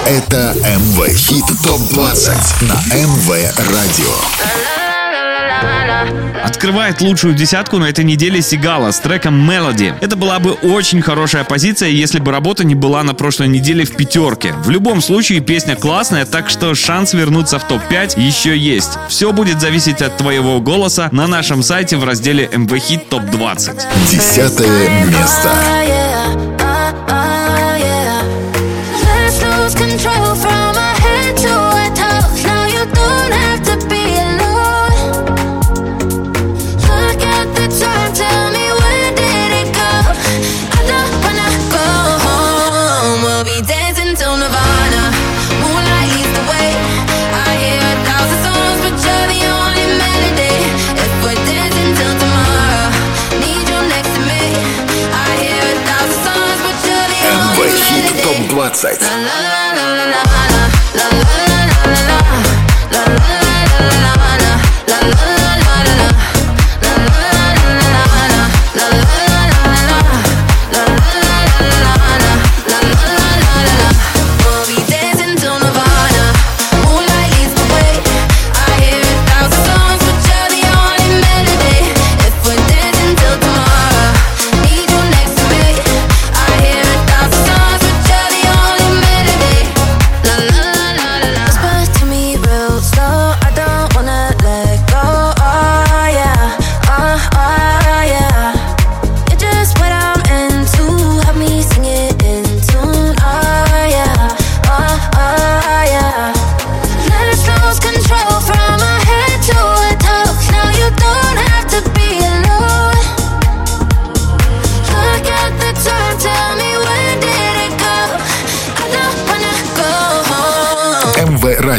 Это 0.05 0.53
МВ 0.55 1.07
Хит 1.15 1.45
ТОП-20 1.63 2.65
на 2.67 2.95
МВ 2.95 3.29
Радио. 3.57 4.82
Открывает 6.43 7.01
лучшую 7.01 7.33
десятку 7.33 7.77
на 7.77 7.85
этой 7.85 8.03
неделе 8.03 8.41
Сигала 8.41 8.91
с 8.91 8.99
треком 8.99 9.49
Melody. 9.49 9.93
Это 10.01 10.15
была 10.15 10.39
бы 10.39 10.51
очень 10.51 11.01
хорошая 11.01 11.43
позиция, 11.43 11.89
если 11.89 12.19
бы 12.19 12.31
работа 12.31 12.63
не 12.63 12.75
была 12.75 13.03
на 13.03 13.13
прошлой 13.13 13.47
неделе 13.47 13.85
в 13.85 13.95
пятерке. 13.95 14.53
В 14.63 14.69
любом 14.69 15.01
случае 15.01 15.39
песня 15.39 15.75
классная, 15.75 16.25
так 16.25 16.49
что 16.49 16.75
шанс 16.75 17.13
вернуться 17.13 17.59
в 17.59 17.63
топ-5 17.67 18.19
еще 18.19 18.57
есть. 18.57 18.97
Все 19.07 19.31
будет 19.31 19.61
зависеть 19.61 20.01
от 20.01 20.17
твоего 20.17 20.59
голоса 20.59 21.09
на 21.11 21.27
нашем 21.27 21.63
сайте 21.63 21.97
в 21.97 22.03
разделе 22.03 22.49
MV 22.51 22.67
Hit 22.69 23.01
Топ 23.09 23.23
20. 23.25 23.73
Десятое 24.09 25.05
место. 25.05 26.12
20. 58.73 59.52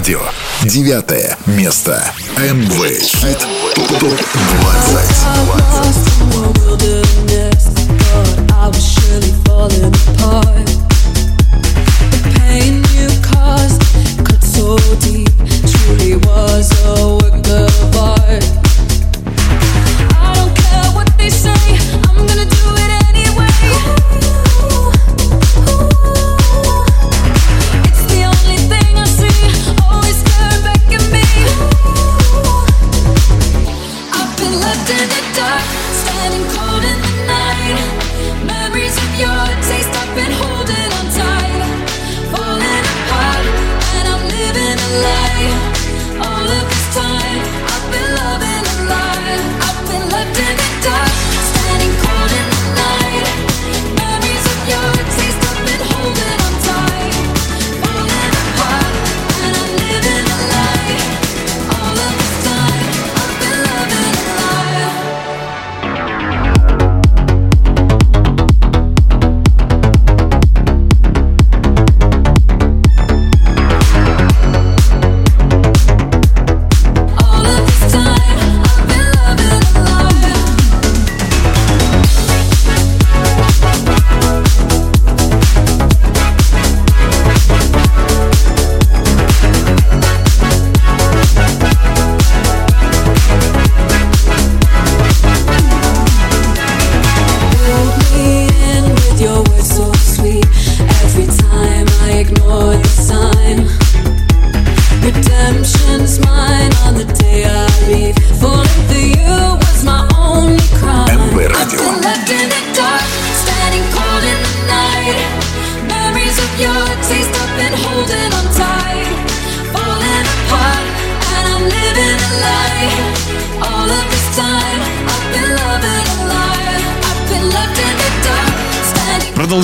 радио. 0.05 0.21
Девятое 0.64 1.35
место. 1.47 2.12
МВ 2.37 3.01
Хит 3.01 3.38
ТОП 3.99 4.21
20. 4.59 5.25
deep, 15.01 15.28
truly 15.66 16.14
was 16.16 16.70
a 16.85 17.16
work 17.16 17.47
of 17.49 17.97
art. 17.97 18.53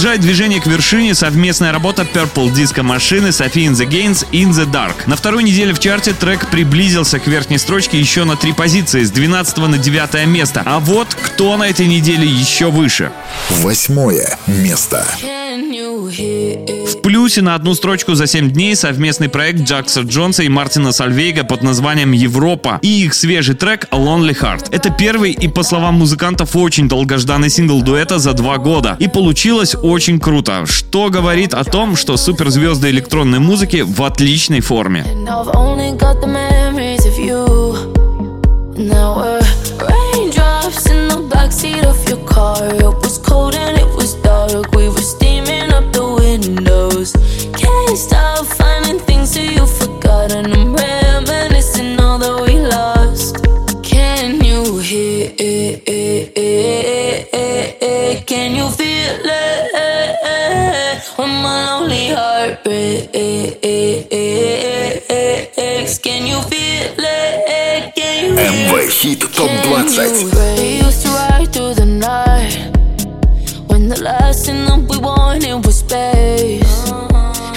Продолжает 0.00 0.22
движение 0.22 0.62
к 0.62 0.66
вершине 0.66 1.14
совместная 1.14 1.72
работа 1.72 2.08
Purple 2.10 2.50
Disco 2.54 2.82
машины 2.82 3.26
Sophie 3.26 3.66
in 3.66 3.72
the 3.72 3.86
Gains 3.86 4.26
In 4.32 4.48
the 4.48 4.64
Dark. 4.64 4.94
На 5.04 5.14
второй 5.14 5.42
неделе 5.42 5.74
в 5.74 5.78
чарте 5.78 6.14
трек 6.14 6.50
приблизился 6.50 7.18
к 7.18 7.26
верхней 7.26 7.58
строчке 7.58 8.00
еще 8.00 8.24
на 8.24 8.34
три 8.34 8.54
позиции, 8.54 9.04
с 9.04 9.10
12 9.10 9.58
на 9.58 9.76
9 9.76 10.26
место. 10.26 10.62
А 10.64 10.80
вот 10.80 11.14
кто 11.14 11.54
на 11.58 11.68
этой 11.68 11.86
неделе 11.86 12.26
еще 12.26 12.70
выше. 12.70 13.12
Восьмое 13.50 14.38
место. 14.46 15.06
Can 15.20 15.70
you 15.70 16.08
hear 16.08 16.64
it? 16.64 16.79
Плюсе 17.20 17.42
на 17.42 17.54
одну 17.54 17.74
строчку 17.74 18.14
за 18.14 18.26
7 18.26 18.50
дней 18.50 18.74
совместный 18.74 19.28
проект 19.28 19.60
Джакса 19.60 20.00
Джонса 20.00 20.42
и 20.42 20.48
Мартина 20.48 20.90
Сальвейга 20.90 21.44
под 21.44 21.62
названием 21.62 22.12
«Европа» 22.12 22.78
и 22.80 23.04
их 23.04 23.12
свежий 23.12 23.54
трек 23.54 23.88
«Lonely 23.90 24.34
Heart». 24.34 24.68
Это 24.70 24.88
первый 24.88 25.32
и, 25.32 25.46
по 25.46 25.62
словам 25.62 25.96
музыкантов, 25.96 26.56
очень 26.56 26.88
долгожданный 26.88 27.50
сингл 27.50 27.82
дуэта 27.82 28.18
за 28.18 28.32
два 28.32 28.56
года. 28.56 28.96
И 28.98 29.06
получилось 29.06 29.76
очень 29.82 30.18
круто, 30.18 30.64
что 30.64 31.10
говорит 31.10 31.52
о 31.52 31.64
том, 31.64 31.94
что 31.94 32.16
суперзвезды 32.16 32.88
электронной 32.88 33.38
музыки 33.38 33.84
в 33.86 34.02
отличной 34.02 34.60
форме. 34.60 35.04
And 38.80 39.29
feeling 59.18 61.00
when 61.16 61.30
my 61.42 61.78
lonely 61.78 62.08
heart 62.08 62.64
breaks. 62.64 63.10
Can 65.98 66.26
you 66.26 66.40
feel 66.42 66.94
it? 66.98 67.94
Can 67.94 68.24
you 68.24 68.32
MV 68.36 68.72
Hit 69.02 69.20
Top 69.20 69.50
20 69.64 70.24
We 70.58 70.78
used 70.84 71.02
to 71.02 71.08
ride 71.08 71.52
through 71.52 71.74
the 71.74 71.86
night 71.86 72.54
When 73.68 73.88
the 73.88 74.00
last 74.00 74.46
thing 74.46 74.64
that 74.66 74.86
we 74.88 74.98
wanted 74.98 75.64
was 75.66 75.78
space 75.78 76.90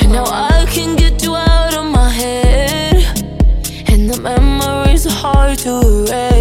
And 0.01 0.11
now 0.11 0.25
I 0.25 0.65
can 0.69 0.95
get 0.95 1.23
you 1.23 1.35
out 1.35 1.75
of 1.75 1.85
my 1.85 2.09
head 2.09 3.03
And 3.87 4.09
the 4.09 4.19
memories 4.19 5.05
are 5.05 5.11
hard 5.11 5.59
to 5.59 5.79
erase 5.79 6.32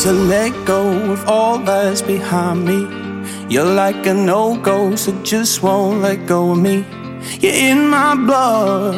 to 0.00 0.12
let 0.12 0.50
go 0.64 1.12
of 1.12 1.28
all 1.28 1.58
that's 1.58 2.00
behind 2.00 2.64
me. 2.64 2.80
You're 3.50 3.74
like 3.84 4.06
an 4.06 4.30
old 4.30 4.62
ghost 4.62 5.04
that 5.04 5.22
just 5.22 5.62
won't 5.62 6.00
let 6.00 6.26
go 6.26 6.52
of 6.52 6.58
me. 6.58 6.86
You're 7.38 7.52
in 7.52 7.86
my 7.88 8.14
blood, 8.14 8.96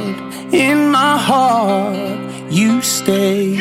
in 0.55 0.93
my 0.93 1.19
heart. 1.19 2.19
You 2.53 2.81
stay. 2.83 3.57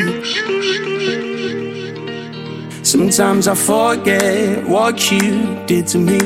Sometimes 2.83 3.47
I 3.47 3.55
forget 3.55 4.67
what 4.67 5.11
you 5.11 5.57
did 5.65 5.87
to 5.87 5.97
me. 5.97 6.19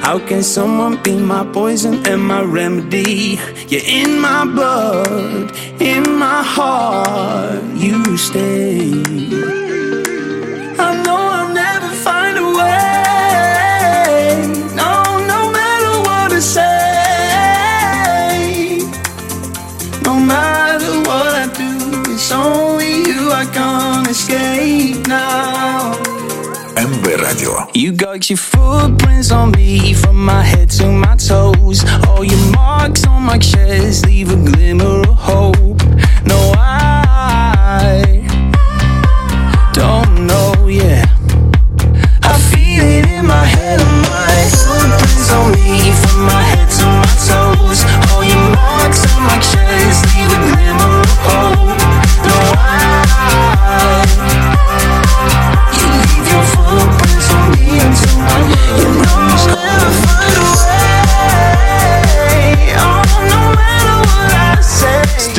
How 0.00 0.18
can 0.18 0.42
someone 0.42 1.00
be 1.04 1.16
my 1.16 1.44
poison 1.52 2.04
and 2.04 2.22
my 2.22 2.42
remedy? 2.42 3.38
You're 3.68 3.86
in 3.86 4.20
my 4.20 4.44
blood, 4.44 5.54
in 5.80 6.18
my 6.18 6.42
heart. 6.42 7.62
You 7.76 8.16
stay. 8.16 9.65
It's 22.28 22.34
only 22.34 23.04
you, 23.06 23.30
I 23.30 23.44
can't 23.54 24.08
escape 24.08 25.06
now. 25.06 25.94
Radio. 27.04 27.68
You 27.72 27.92
got 27.92 28.28
your 28.28 28.36
footprints 28.36 29.30
on 29.30 29.52
me 29.52 29.94
from 29.94 30.24
my 30.24 30.42
head 30.42 30.68
to 30.70 30.90
my 30.90 31.14
toes. 31.14 31.84
All 32.08 32.24
your 32.24 32.50
marks 32.50 33.06
on 33.06 33.22
my 33.22 33.38
chest 33.38 34.06
leave 34.06 34.32
a 34.32 34.50
glimmer 34.50 35.02
of 35.08 35.14
hope. 35.14 35.85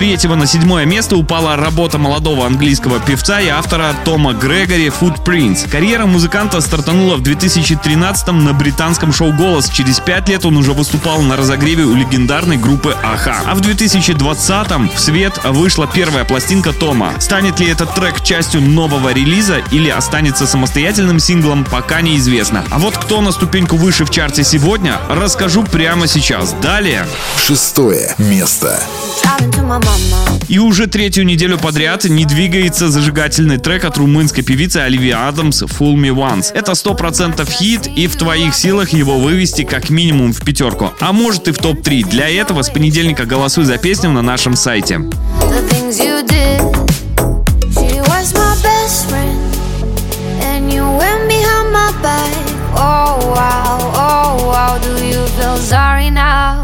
Третьего 0.08 0.36
на 0.36 0.48
седьмое 0.48 0.86
место 0.86 1.18
упала 1.18 1.58
работа 1.58 1.98
молодого 1.98 2.46
английского 2.46 3.02
певца 3.02 3.42
и 3.42 3.50
автора 3.50 3.94
Тома 4.06 4.32
Грегори 4.32 4.88
«Footprints». 4.88 5.70
Карьера 5.70 6.06
музыканта 6.06 6.62
стартанула 6.62 7.18
в 7.18 7.24
2013-м 7.24 8.46
на 8.46 8.54
британском 8.54 9.12
шоу 9.12 9.34
«Голос». 9.34 9.68
Через 9.68 10.00
пять 10.00 10.30
лет 10.30 10.46
он 10.46 10.56
уже 10.56 10.72
выступал 10.72 11.22
на 11.24 11.36
разогреве 11.36 11.84
у 11.84 11.94
легендарной 11.94 12.56
группы 12.56 12.96
«Аха». 13.04 13.36
А 13.46 13.54
в 13.54 13.60
2020-м 13.60 14.90
в 14.96 14.98
свет 14.98 15.42
вышла 15.44 15.90
первая 15.94 16.24
пластинка 16.24 16.72
Тома. 16.72 17.12
Станет 17.20 17.60
ли 17.60 17.68
этот 17.68 17.94
трек 17.94 18.24
частью 18.24 18.62
нового 18.62 19.12
релиза 19.12 19.58
или 19.72 19.90
останется 19.90 20.48
самостоятельным 20.48 21.20
синглом, 21.20 21.66
пока 21.66 22.00
неизвестно. 22.00 22.64
А 22.72 22.80
вот 22.80 22.98
кто 22.98 23.20
на 23.20 23.34
ступеньку 23.34 23.76
выше 23.76 24.06
в 24.06 24.10
чарте 24.10 24.46
сегодня, 24.46 25.02
расскажу 25.10 25.64
прямо 25.64 26.08
сейчас. 26.08 26.54
Далее. 26.62 27.06
Шестое 27.46 28.16
место. 28.18 28.80
Driving 29.22 29.52
to 29.52 29.68
my 29.68 29.82
mama. 29.82 29.97
И 30.48 30.60
уже 30.60 30.88
третью 30.88 31.26
неделю 31.26 31.58
подряд 31.58 32.06
не 32.06 32.24
двигается 32.26 32.90
зажигательный 32.90 33.58
трек 33.58 33.84
от 33.84 33.98
румынской 33.98 34.44
певицы 34.44 34.78
Оливии 34.78 35.12
Адамс 35.12 35.64
«Fool 35.64 35.96
Me 35.96 36.14
Once». 36.14 36.54
Это 36.54 36.72
100% 36.72 37.50
хит, 37.52 37.88
и 37.96 38.08
в 38.08 38.16
твоих 38.16 38.56
силах 38.56 38.90
его 38.90 39.20
вывести 39.20 39.64
как 39.64 39.90
минимум 39.90 40.32
в 40.32 40.42
пятерку, 40.42 40.94
а 41.02 41.12
может 41.12 41.50
и 41.50 41.52
в 41.52 41.58
топ-3. 41.58 42.10
Для 42.10 42.30
этого 42.30 42.62
с 42.62 42.70
понедельника 42.70 43.26
голосуй 43.26 43.66
за 43.66 43.78
песню 43.78 44.12
на 44.12 44.22
нашем 44.22 44.56
сайте. 44.56 45.02
Oh 52.80 53.34
wow, 53.34 53.80
oh 53.96 54.48
wow, 54.48 54.78
do 54.78 55.04
you 55.04 55.26
feel 55.38 55.58
sorry 55.58 56.12
now? 56.12 56.57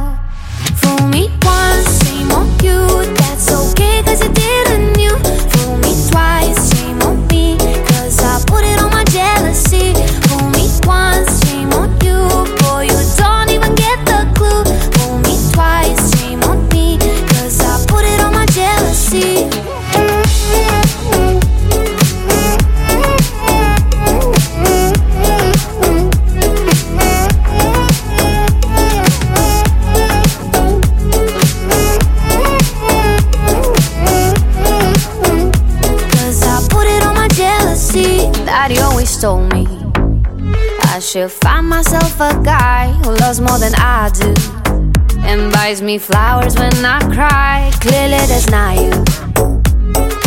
me 45.94 46.00
flowers 46.00 46.56
when 46.56 46.74
I 46.84 47.00
cry. 47.14 47.72
Clearly, 47.80 48.26
that's 48.26 48.50
not 48.50 48.78
you. 48.78 48.92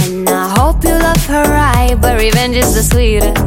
And 0.04 0.28
I 0.28 0.54
hope 0.56 0.84
you 0.84 0.90
love 0.90 1.24
her 1.26 1.42
right, 1.42 1.96
but 2.00 2.20
revenge 2.20 2.56
is 2.56 2.74
the 2.74 2.82
sweetest. 2.82 3.45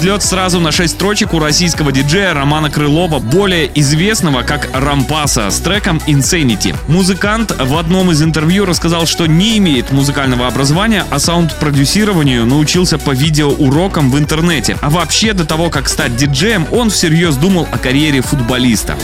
взлет 0.00 0.22
сразу 0.22 0.60
на 0.60 0.72
6 0.72 0.94
строчек 0.94 1.34
у 1.34 1.38
российского 1.38 1.92
диджея 1.92 2.32
Романа 2.32 2.70
Крылова, 2.70 3.18
более 3.18 3.70
известного 3.78 4.40
как 4.42 4.70
Рампаса, 4.72 5.50
с 5.50 5.60
треком 5.60 6.00
Insanity. 6.06 6.74
Музыкант 6.88 7.54
в 7.58 7.76
одном 7.76 8.10
из 8.10 8.22
интервью 8.22 8.64
рассказал, 8.64 9.04
что 9.04 9.26
не 9.26 9.58
имеет 9.58 9.92
музыкального 9.92 10.46
образования, 10.46 11.04
а 11.10 11.18
саунд-продюсированию 11.18 12.46
научился 12.46 12.96
по 12.96 13.10
видеоурокам 13.10 14.10
в 14.10 14.18
интернете. 14.18 14.78
А 14.80 14.88
вообще, 14.88 15.34
до 15.34 15.44
того, 15.44 15.68
как 15.68 15.86
стать 15.86 16.16
диджеем, 16.16 16.66
он 16.70 16.88
всерьез 16.88 17.36
думал 17.36 17.68
о 17.70 17.76
карьере 17.76 18.22
футболиста. 18.22 18.96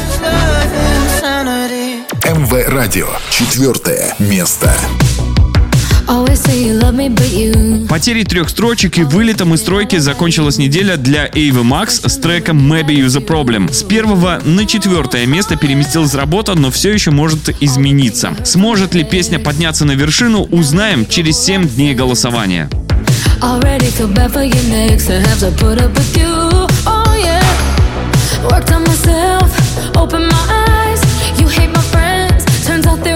МВ 2.25 2.69
Радио. 2.69 3.09
Четвертое 3.31 4.15
место. 4.19 4.75
Потерей 7.89 8.25
трех 8.25 8.49
строчек 8.49 8.99
и 8.99 9.03
вылетом 9.03 9.55
из 9.55 9.63
тройки 9.63 9.97
закончилась 9.97 10.59
неделя 10.59 10.97
для 10.97 11.29
Эйвы 11.35 11.65
Макс 11.65 12.01
с 12.05 12.17
треком 12.17 12.73
Maybe 12.73 12.95
You 12.95 13.07
The 13.07 13.27
Problem. 13.27 13.73
С 13.73 13.83
первого 13.83 14.41
на 14.45 14.67
четвертое 14.67 15.27
место 15.27 15.57
переместилась 15.57 16.15
работа, 16.15 16.55
но 16.55 16.71
все 16.71 16.93
еще 16.93 17.11
может 17.11 17.51
измениться. 17.61 18.35
Сможет 18.45 18.95
ли 18.95 19.05
песня 19.05 19.39
подняться 19.39 19.85
на 19.85 19.93
вершину, 19.93 20.43
узнаем 20.45 21.07
через 21.07 21.39
7 21.45 21.69
дней 21.69 21.95
голосования. 21.95 22.69
Oh, 23.43 23.61
Worked 28.51 28.71
on 28.71 28.85
myself, 28.85 29.97
open 29.97 30.29
my 30.29 30.45
eyes. 30.69 31.01
You 31.41 31.49
hate 31.49 31.73
my 31.73 31.83
friends, 31.91 32.45
turns 32.65 32.87
out 32.87 33.03
they're 33.03 33.16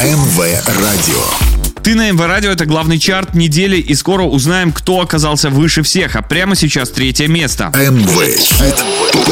МВ 0.00 0.38
Радио. 0.80 1.57
Ты 1.88 1.94
на 1.94 2.12
МВ 2.12 2.20
Радио, 2.20 2.50
это 2.50 2.66
главный 2.66 2.98
чарт 2.98 3.32
недели, 3.32 3.78
и 3.78 3.94
скоро 3.94 4.24
узнаем, 4.24 4.72
кто 4.72 5.00
оказался 5.00 5.48
выше 5.48 5.82
всех. 5.82 6.16
А 6.16 6.22
прямо 6.22 6.54
сейчас 6.54 6.90
третье 6.90 7.28
место. 7.28 7.72
МВ 7.74 8.36
Хит 8.36 8.84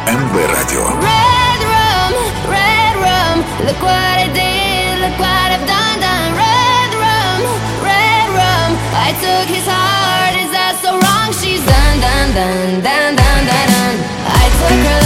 МВ 0.08 0.34
Радио. 0.56 0.84
Red 1.10 1.62
rum, 1.74 2.14
red 2.50 2.96
rum. 3.06 3.38
Look 3.68 3.80
what 3.82 4.16
I 4.26 4.28
did, 4.34 5.00
look 5.04 5.18
what 5.20 5.48
I've 5.56 5.68
done, 5.68 5.98
done. 6.00 6.30
Red 6.46 6.92
rum, 7.04 7.40
red 7.84 8.28
rum. 8.40 8.70
I 9.08 9.10
took 9.24 9.48
his 9.56 9.68
heart. 9.68 10.34
Is 10.44 10.52
that 10.58 10.74
so 10.84 10.92
wrong? 11.04 11.30
She's 11.40 11.64
done, 11.66 11.98
done, 12.06 12.30
done, 12.38 12.82
done, 12.88 13.14
done, 13.16 13.44
done, 13.50 13.68
done. 13.76 13.98
I 14.42 14.46
took 14.60 14.80
her 14.90 15.05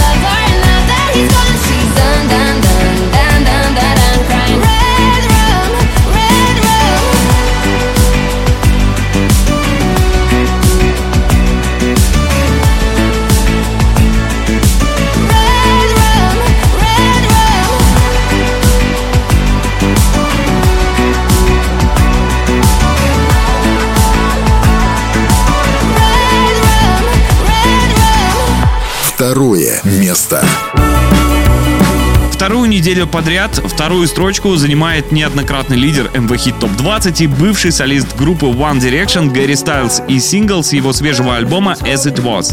Неделю 32.81 33.05
подряд 33.05 33.51
вторую 33.63 34.07
строчку 34.07 34.55
занимает 34.55 35.11
неоднократный 35.11 35.77
лидер 35.77 36.09
МВ 36.15 36.35
Хит 36.35 36.57
Топ 36.59 36.71
20 36.71 37.21
и 37.21 37.27
бывший 37.27 37.71
солист 37.71 38.17
группы 38.17 38.47
One 38.47 38.79
Direction 38.79 39.31
Гэри 39.31 39.55
Стайлз 39.55 40.01
и 40.07 40.19
сингл 40.19 40.63
с 40.63 40.73
его 40.73 40.91
свежего 40.91 41.35
альбома 41.35 41.75
As 41.81 42.07
It 42.07 42.23
Was. 42.23 42.49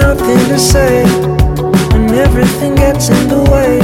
Nothing 0.00 0.48
to 0.48 0.58
say 0.58 1.04
when 1.92 2.12
everything 2.14 2.74
gets 2.74 3.08
in 3.08 3.28
the 3.28 3.40
way. 3.52 3.83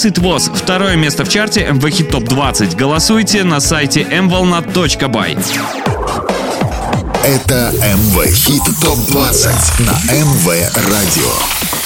As 0.00 0.06
It 0.06 0.18
Was. 0.22 0.50
Второе 0.54 0.96
место 0.96 1.26
в 1.26 1.28
чарте 1.28 1.66
МВ 1.70 1.86
Хит 1.90 2.10
Топ 2.10 2.24
20. 2.24 2.74
Голосуйте 2.74 3.44
на 3.44 3.60
сайте 3.60 4.00
mvolna.by. 4.00 5.38
Это 7.22 7.70
МВ 7.74 8.34
Хит 8.34 8.62
ТОП-20 8.80 9.82
на 9.82 10.14
МВ 10.14 10.46
Радио. 10.88 11.79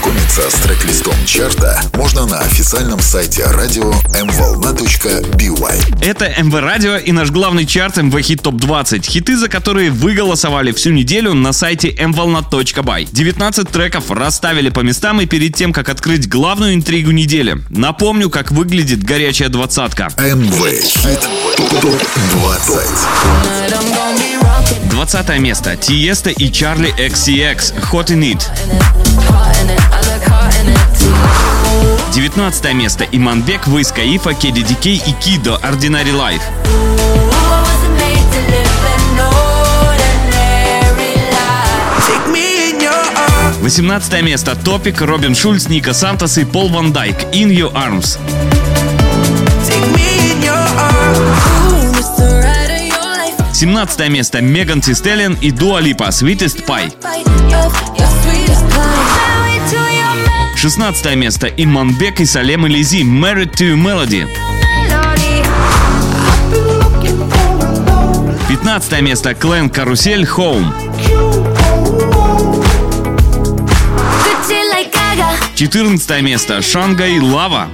Ознакомиться 0.00 0.50
с 0.50 0.54
трек-листом 0.62 1.14
чарта 1.26 1.78
можно 1.94 2.24
на 2.24 2.38
официальном 2.38 3.00
сайте 3.00 3.44
радио 3.44 3.92
mvolna.by. 4.14 6.02
Это 6.02 6.32
МВ 6.42 6.54
Радио 6.54 6.96
и 6.96 7.12
наш 7.12 7.30
главный 7.30 7.66
чарт 7.66 7.98
МВ 7.98 8.18
Хит 8.22 8.40
Топ 8.42 8.54
20. 8.54 9.04
Хиты, 9.04 9.36
за 9.36 9.50
которые 9.50 9.90
вы 9.90 10.14
голосовали 10.14 10.72
всю 10.72 10.90
неделю 10.90 11.34
на 11.34 11.52
сайте 11.52 11.90
mvolna.by. 11.90 13.08
19 13.12 13.68
треков 13.68 14.10
расставили 14.10 14.70
по 14.70 14.80
местам 14.80 15.20
и 15.20 15.26
перед 15.26 15.54
тем, 15.54 15.74
как 15.74 15.90
открыть 15.90 16.30
главную 16.30 16.72
интригу 16.74 17.10
недели. 17.10 17.58
Напомню, 17.68 18.30
как 18.30 18.52
выглядит 18.52 19.02
горячая 19.02 19.50
двадцатка. 19.50 20.08
МВ 20.16 20.82
Хит 20.82 21.28
ТОП-20. 21.58 23.30
20 24.90 25.38
место. 25.40 25.76
Тиеста 25.76 26.30
и 26.30 26.50
Чарли 26.50 26.94
XCX. 26.96 27.74
Hot 27.92 28.06
in 28.06 28.34
It. 28.34 28.48
19 32.12 32.74
место 32.74 33.06
Иманбек, 33.12 33.68
Войс 33.68 33.92
Каифа, 33.92 34.34
Дикей 34.34 35.00
и 35.06 35.12
Кидо 35.12 35.60
Ordinary 35.62 36.12
Life. 36.12 36.42
18 43.60 44.22
место 44.22 44.56
Топик, 44.56 45.00
Робин 45.00 45.36
Шульц, 45.36 45.68
Ника 45.68 45.94
Сантос 45.94 46.38
и 46.38 46.44
Пол 46.44 46.68
Ван 46.70 46.92
Дайк 46.92 47.16
In 47.32 47.50
Your 47.50 47.72
Arms. 47.72 48.18
17 53.52 54.08
место 54.08 54.40
Меган 54.40 54.80
Ти 54.80 54.94
Стеллен 54.94 55.38
и 55.40 55.52
Дуа 55.52 55.80
Липа 55.80 56.08
Sweetest 56.08 56.64
Pie. 56.66 56.92
16 60.60 61.16
место 61.16 61.46
Иманбек 61.46 62.20
и 62.20 62.26
Салем 62.26 62.66
Элизи 62.66 63.00
Married 63.00 63.50
to 63.54 63.76
Melody. 63.76 64.28
15 68.46 69.00
место 69.00 69.32
Клен 69.32 69.70
Карусель 69.70 70.24
Home. 70.24 70.66
14 75.54 76.20
место 76.20 76.60
Шангай 76.60 77.18
Лава. 77.20 77.68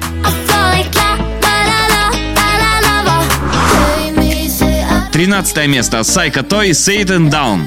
13 5.12 5.66
место 5.66 6.04
Сайка 6.04 6.44
Той 6.44 6.70
Satan 6.70 7.28
Down. 7.32 7.66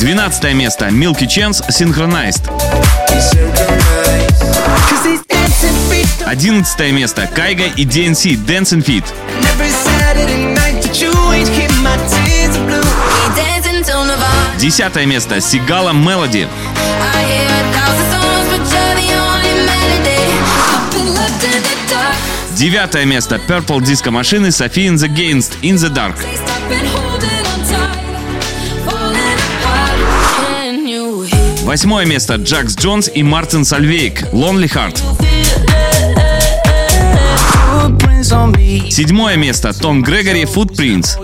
12 0.00 0.54
место 0.54 0.90
Milky 0.90 1.26
Chance 1.26 1.62
Synchronized. 1.70 2.44
Cause 4.88 5.02
these 5.02 5.22
dancing 5.26 5.74
feet 5.90 6.08
don't 6.36 6.64
11 6.64 6.92
место 6.92 7.26
Кайга 7.26 7.64
и 7.64 7.84
DNC 7.84 8.36
Dancing 8.46 8.82
Feet. 8.82 9.04
every 9.52 9.70
Saturday 9.70 10.46
night 10.54 10.82
that 10.82 11.00
you 11.00 11.10
ain't 11.32 11.48
keep 11.50 11.70
my 11.82 11.96
tears 12.06 12.56
blue. 12.58 12.80
Dancing 13.34 13.82
to 13.82 14.04
Nirvana. 14.04 14.58
10 14.58 15.06
место 15.06 15.40
Сигала 15.40 15.92
dark. 15.92 16.48
Девятое 22.56 23.04
место 23.04 23.40
Purple 23.48 23.80
Disco 23.80 24.10
Machine 24.10 24.50
Софи 24.52 24.86
in 24.86 24.96
the 24.96 25.06
Against 25.06 25.58
In 25.62 25.76
the 25.76 25.88
Dark. 25.88 26.16
Восьмое 31.68 32.06
место 32.06 32.36
Джакс 32.36 32.74
Джонс 32.76 33.10
и 33.14 33.22
Мартин 33.22 33.62
Сальвейк 33.62 34.22
Lonely 34.32 34.72
Heart. 34.72 35.02
Седьмое 38.90 39.36
место 39.36 39.74
Том 39.78 40.02
Грегори 40.02 40.44
Footprints. 40.44 41.18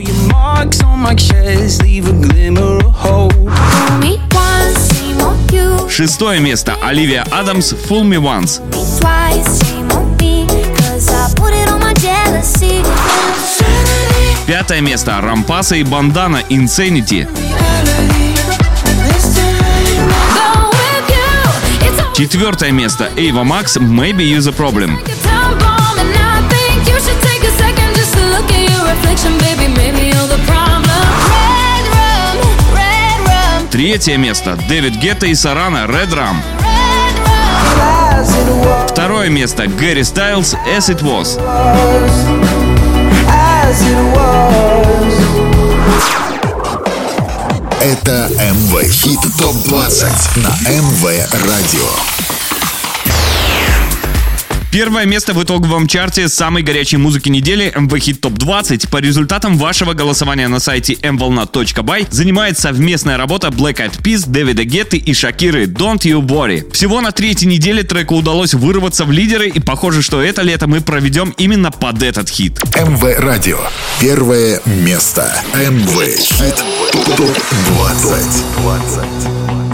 Шестое 5.91 6.41
место 6.41 6.77
Оливия 6.83 7.25
Адамс 7.31 7.73
Fool 7.73 8.03
Me 8.03 8.21
Once. 8.21 8.61
Пятое 14.47 14.83
место 14.83 15.19
Рампаса 15.23 15.77
и 15.77 15.85
Бандана 15.85 16.43
Insanity. 16.51 17.27
At 28.51 28.69
your 28.69 28.85
reflection, 28.87 29.37
baby. 29.39 29.69
Maybe 29.69 30.09
you're 30.09 30.29
the 30.29 30.41
problem. 30.47 30.91
Третье 33.71 34.17
место 34.17 34.57
Дэвид 34.69 34.95
Гетта 34.97 35.27
и 35.27 35.35
Сарана 35.35 35.87
Red 35.87 36.13
Rum. 36.15 36.37
Второе 38.89 39.29
место 39.29 39.67
Гэри 39.67 40.05
Стайлз 40.05 40.55
As 40.55 40.89
It 40.89 41.03
Was. 41.03 41.39
as 43.65 43.83
it 43.83 43.99
was. 44.15 44.55
Это 47.81 48.31
МВ 48.39 48.91
Хит 48.91 49.21
ТОП-20 49.39 50.39
на 50.41 50.71
МВ 50.71 51.05
Радио. 51.33 52.14
Первое 54.75 55.07
место 55.07 55.33
в 55.35 55.45
итоговом 55.45 55.87
чарте 55.87 56.29
самой 56.29 56.65
горячей 56.65 56.97
музыки 56.97 57.29
недели 57.29 57.73
MV 57.77 57.91
Hit 57.91 58.19
Top 58.19 58.37
20 58.37 58.89
по 58.89 58.97
результатам 58.97 59.57
вашего 59.57 59.93
голосования 59.93 60.49
на 60.49 60.59
сайте 60.59 60.95
mvolna.by 60.95 62.09
занимает 62.11 62.59
совместная 62.59 63.17
работа 63.17 63.51
Black 63.51 63.77
Eyed 63.77 64.03
Peas, 64.03 64.25
Дэвида 64.27 64.65
Гетты 64.65 64.97
и 64.97 65.15
Шакиры 65.15 65.67
Don't 65.67 66.01
You 66.01 66.21
Worry. 66.21 66.69
Всего 66.73 67.01
на 67.01 67.13
третьей 67.13 67.47
неделе 67.47 67.85
треку 67.85 68.17
удалось 68.17 68.53
вырваться 68.53 69.05
в 69.05 69.13
лидеры 69.13 69.49
и 69.49 69.61
похоже, 69.61 70.03
что 70.03 70.21
это 70.21 70.43
лето 70.43 70.67
мы 70.67 70.81
проведем 70.81 71.33
именно 71.39 71.71
под 71.71 72.03
этот 72.03 72.29
хит. 72.29 72.61
МВ 72.75 73.21
Радио. 73.21 73.61
Первое 74.01 74.61
место. 74.65 75.33
МВ 75.55 76.19
Хит 76.19 76.65
ТОП-20. 77.17 79.74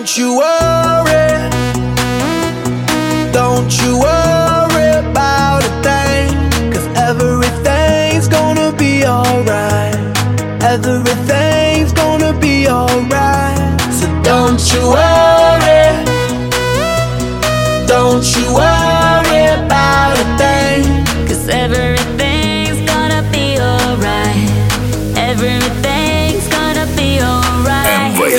Don't 0.00 0.16
you 0.16 0.38
worry. 0.38 1.28
Don't 3.32 3.70
you 3.82 3.98
worry 4.00 4.88
about 4.98 5.62
a 5.62 5.82
thing. 5.84 6.72
Cause 6.72 6.86
everything's 6.96 8.26
gonna 8.26 8.72
be 8.72 9.04
alright. 9.04 9.94
Everything's 10.62 11.92
gonna 11.92 12.32
be 12.32 12.66
alright. 12.66 13.78
So 13.92 14.06
don't 14.22 14.72
you 14.72 14.88
worry. 14.88 15.19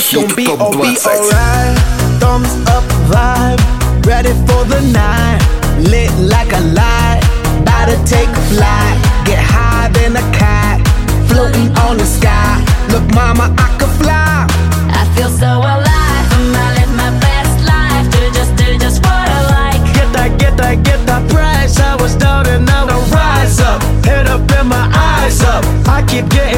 it's 0.01 0.13
gonna 0.13 0.35
be, 0.35 0.45
oh, 0.49 0.71
be 0.81 0.97
alright. 1.05 1.77
Thumbs 2.19 2.53
up 2.73 2.83
vibe, 3.09 3.61
ready 4.05 4.33
for 4.47 4.65
the 4.65 4.81
night. 4.91 5.39
Lit 5.77 6.11
like 6.17 6.51
a 6.53 6.61
light, 6.73 7.21
about 7.61 7.85
to 7.85 7.97
take 8.05 8.29
a 8.29 8.43
flight. 8.49 8.97
Get 9.25 9.39
higher 9.39 9.89
than 9.93 10.17
a 10.17 10.25
cat, 10.33 10.81
floating 11.29 11.69
on 11.85 11.97
the 11.97 12.05
sky. 12.05 12.57
Look, 12.89 13.05
mama, 13.13 13.53
I 13.57 13.67
could 13.77 13.93
fly. 14.01 14.47
I 14.89 15.05
feel 15.15 15.29
so 15.29 15.59
alive. 15.59 16.25
I'm 16.35 16.45
live 16.51 16.93
my 16.97 17.11
best 17.21 17.55
life. 17.65 18.05
Do 18.11 18.21
just, 18.33 18.55
do 18.57 18.77
just 18.77 19.03
what 19.05 19.27
I 19.29 19.41
like. 19.53 19.81
Get 19.93 20.09
that, 20.13 20.39
get 20.39 20.57
that, 20.57 20.83
get 20.83 21.05
that 21.05 21.29
price. 21.29 21.79
I 21.79 21.95
was 22.01 22.15
down 22.15 22.47
and 22.47 22.65
now 22.65 22.87
I 22.87 22.97
rise 23.13 23.59
up. 23.59 23.81
Head 24.05 24.27
up 24.27 24.49
and 24.51 24.67
my 24.69 24.87
eyes 24.93 25.41
up. 25.41 25.63
I 25.87 26.03
keep 26.07 26.27
getting. 26.29 26.50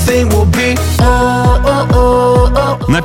Everything 0.00 0.28
will 0.30 0.46
be 0.46 0.74
oh, 0.78 1.02
oh, 1.02 1.02
oh, 1.02 1.26
oh. 1.26 1.29
На 1.29 1.29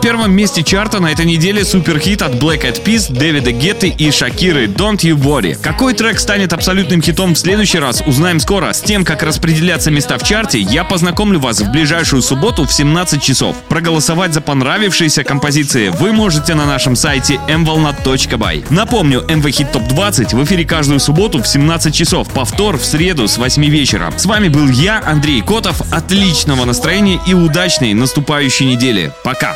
первом 0.06 0.34
месте 0.34 0.62
чарта 0.62 1.00
на 1.00 1.08
этой 1.08 1.26
неделе 1.26 1.66
суперхит 1.66 2.22
от 2.22 2.34
Black 2.34 2.62
Eyed 2.62 2.84
Peas, 2.84 3.12
Дэвида 3.12 3.52
Гетты 3.54 3.88
и 3.88 4.12
Шакиры 4.12 4.68
Don't 4.68 5.00
You 5.00 5.16
Worry. 5.16 5.56
Какой 5.60 5.96
трек 5.96 6.20
станет 6.20 6.54
абсолютным 6.54 7.02
хитом 7.02 7.34
в 7.34 7.40
следующий 7.40 7.80
раз, 7.80 8.04
узнаем 8.06 8.40
скоро. 8.40 8.72
С 8.72 8.82
тем, 8.82 9.04
как 9.04 9.24
распределяться 9.24 9.90
места 9.90 10.20
в 10.20 10.24
чарте, 10.24 10.60
я 10.60 10.84
познакомлю 10.84 11.40
вас 11.40 11.60
в 11.60 11.72
ближайшую 11.72 12.22
субботу 12.22 12.66
в 12.66 12.72
17 12.72 13.20
часов. 13.20 13.56
Проголосовать 13.68 14.32
за 14.32 14.42
понравившиеся 14.42 15.24
композиции 15.24 15.90
вы 15.90 16.14
можете 16.14 16.54
на 16.54 16.68
нашем 16.68 16.96
сайте 16.96 17.40
mvolnat.by. 17.48 18.68
Напомню, 18.70 19.22
MV 19.22 19.42
Hit 19.42 19.74
Top 19.74 19.88
20 19.88 20.34
в 20.34 20.44
эфире 20.44 20.66
каждую 20.66 21.00
субботу 21.00 21.42
в 21.42 21.48
17 21.48 21.96
часов, 21.96 22.30
повтор 22.30 22.78
в 22.78 22.86
среду 22.86 23.28
с 23.28 23.40
8 23.40 23.66
вечера. 23.66 24.14
С 24.16 24.28
вами 24.28 24.50
был 24.50 24.70
я, 24.70 25.02
Андрей 25.04 25.42
Котов. 25.42 25.82
Отличного 25.92 26.66
настроения 26.66 27.20
и 27.26 27.34
удачной 27.34 27.96
наступающей 27.96 28.68
недели. 28.68 29.12
Пока! 29.24 29.56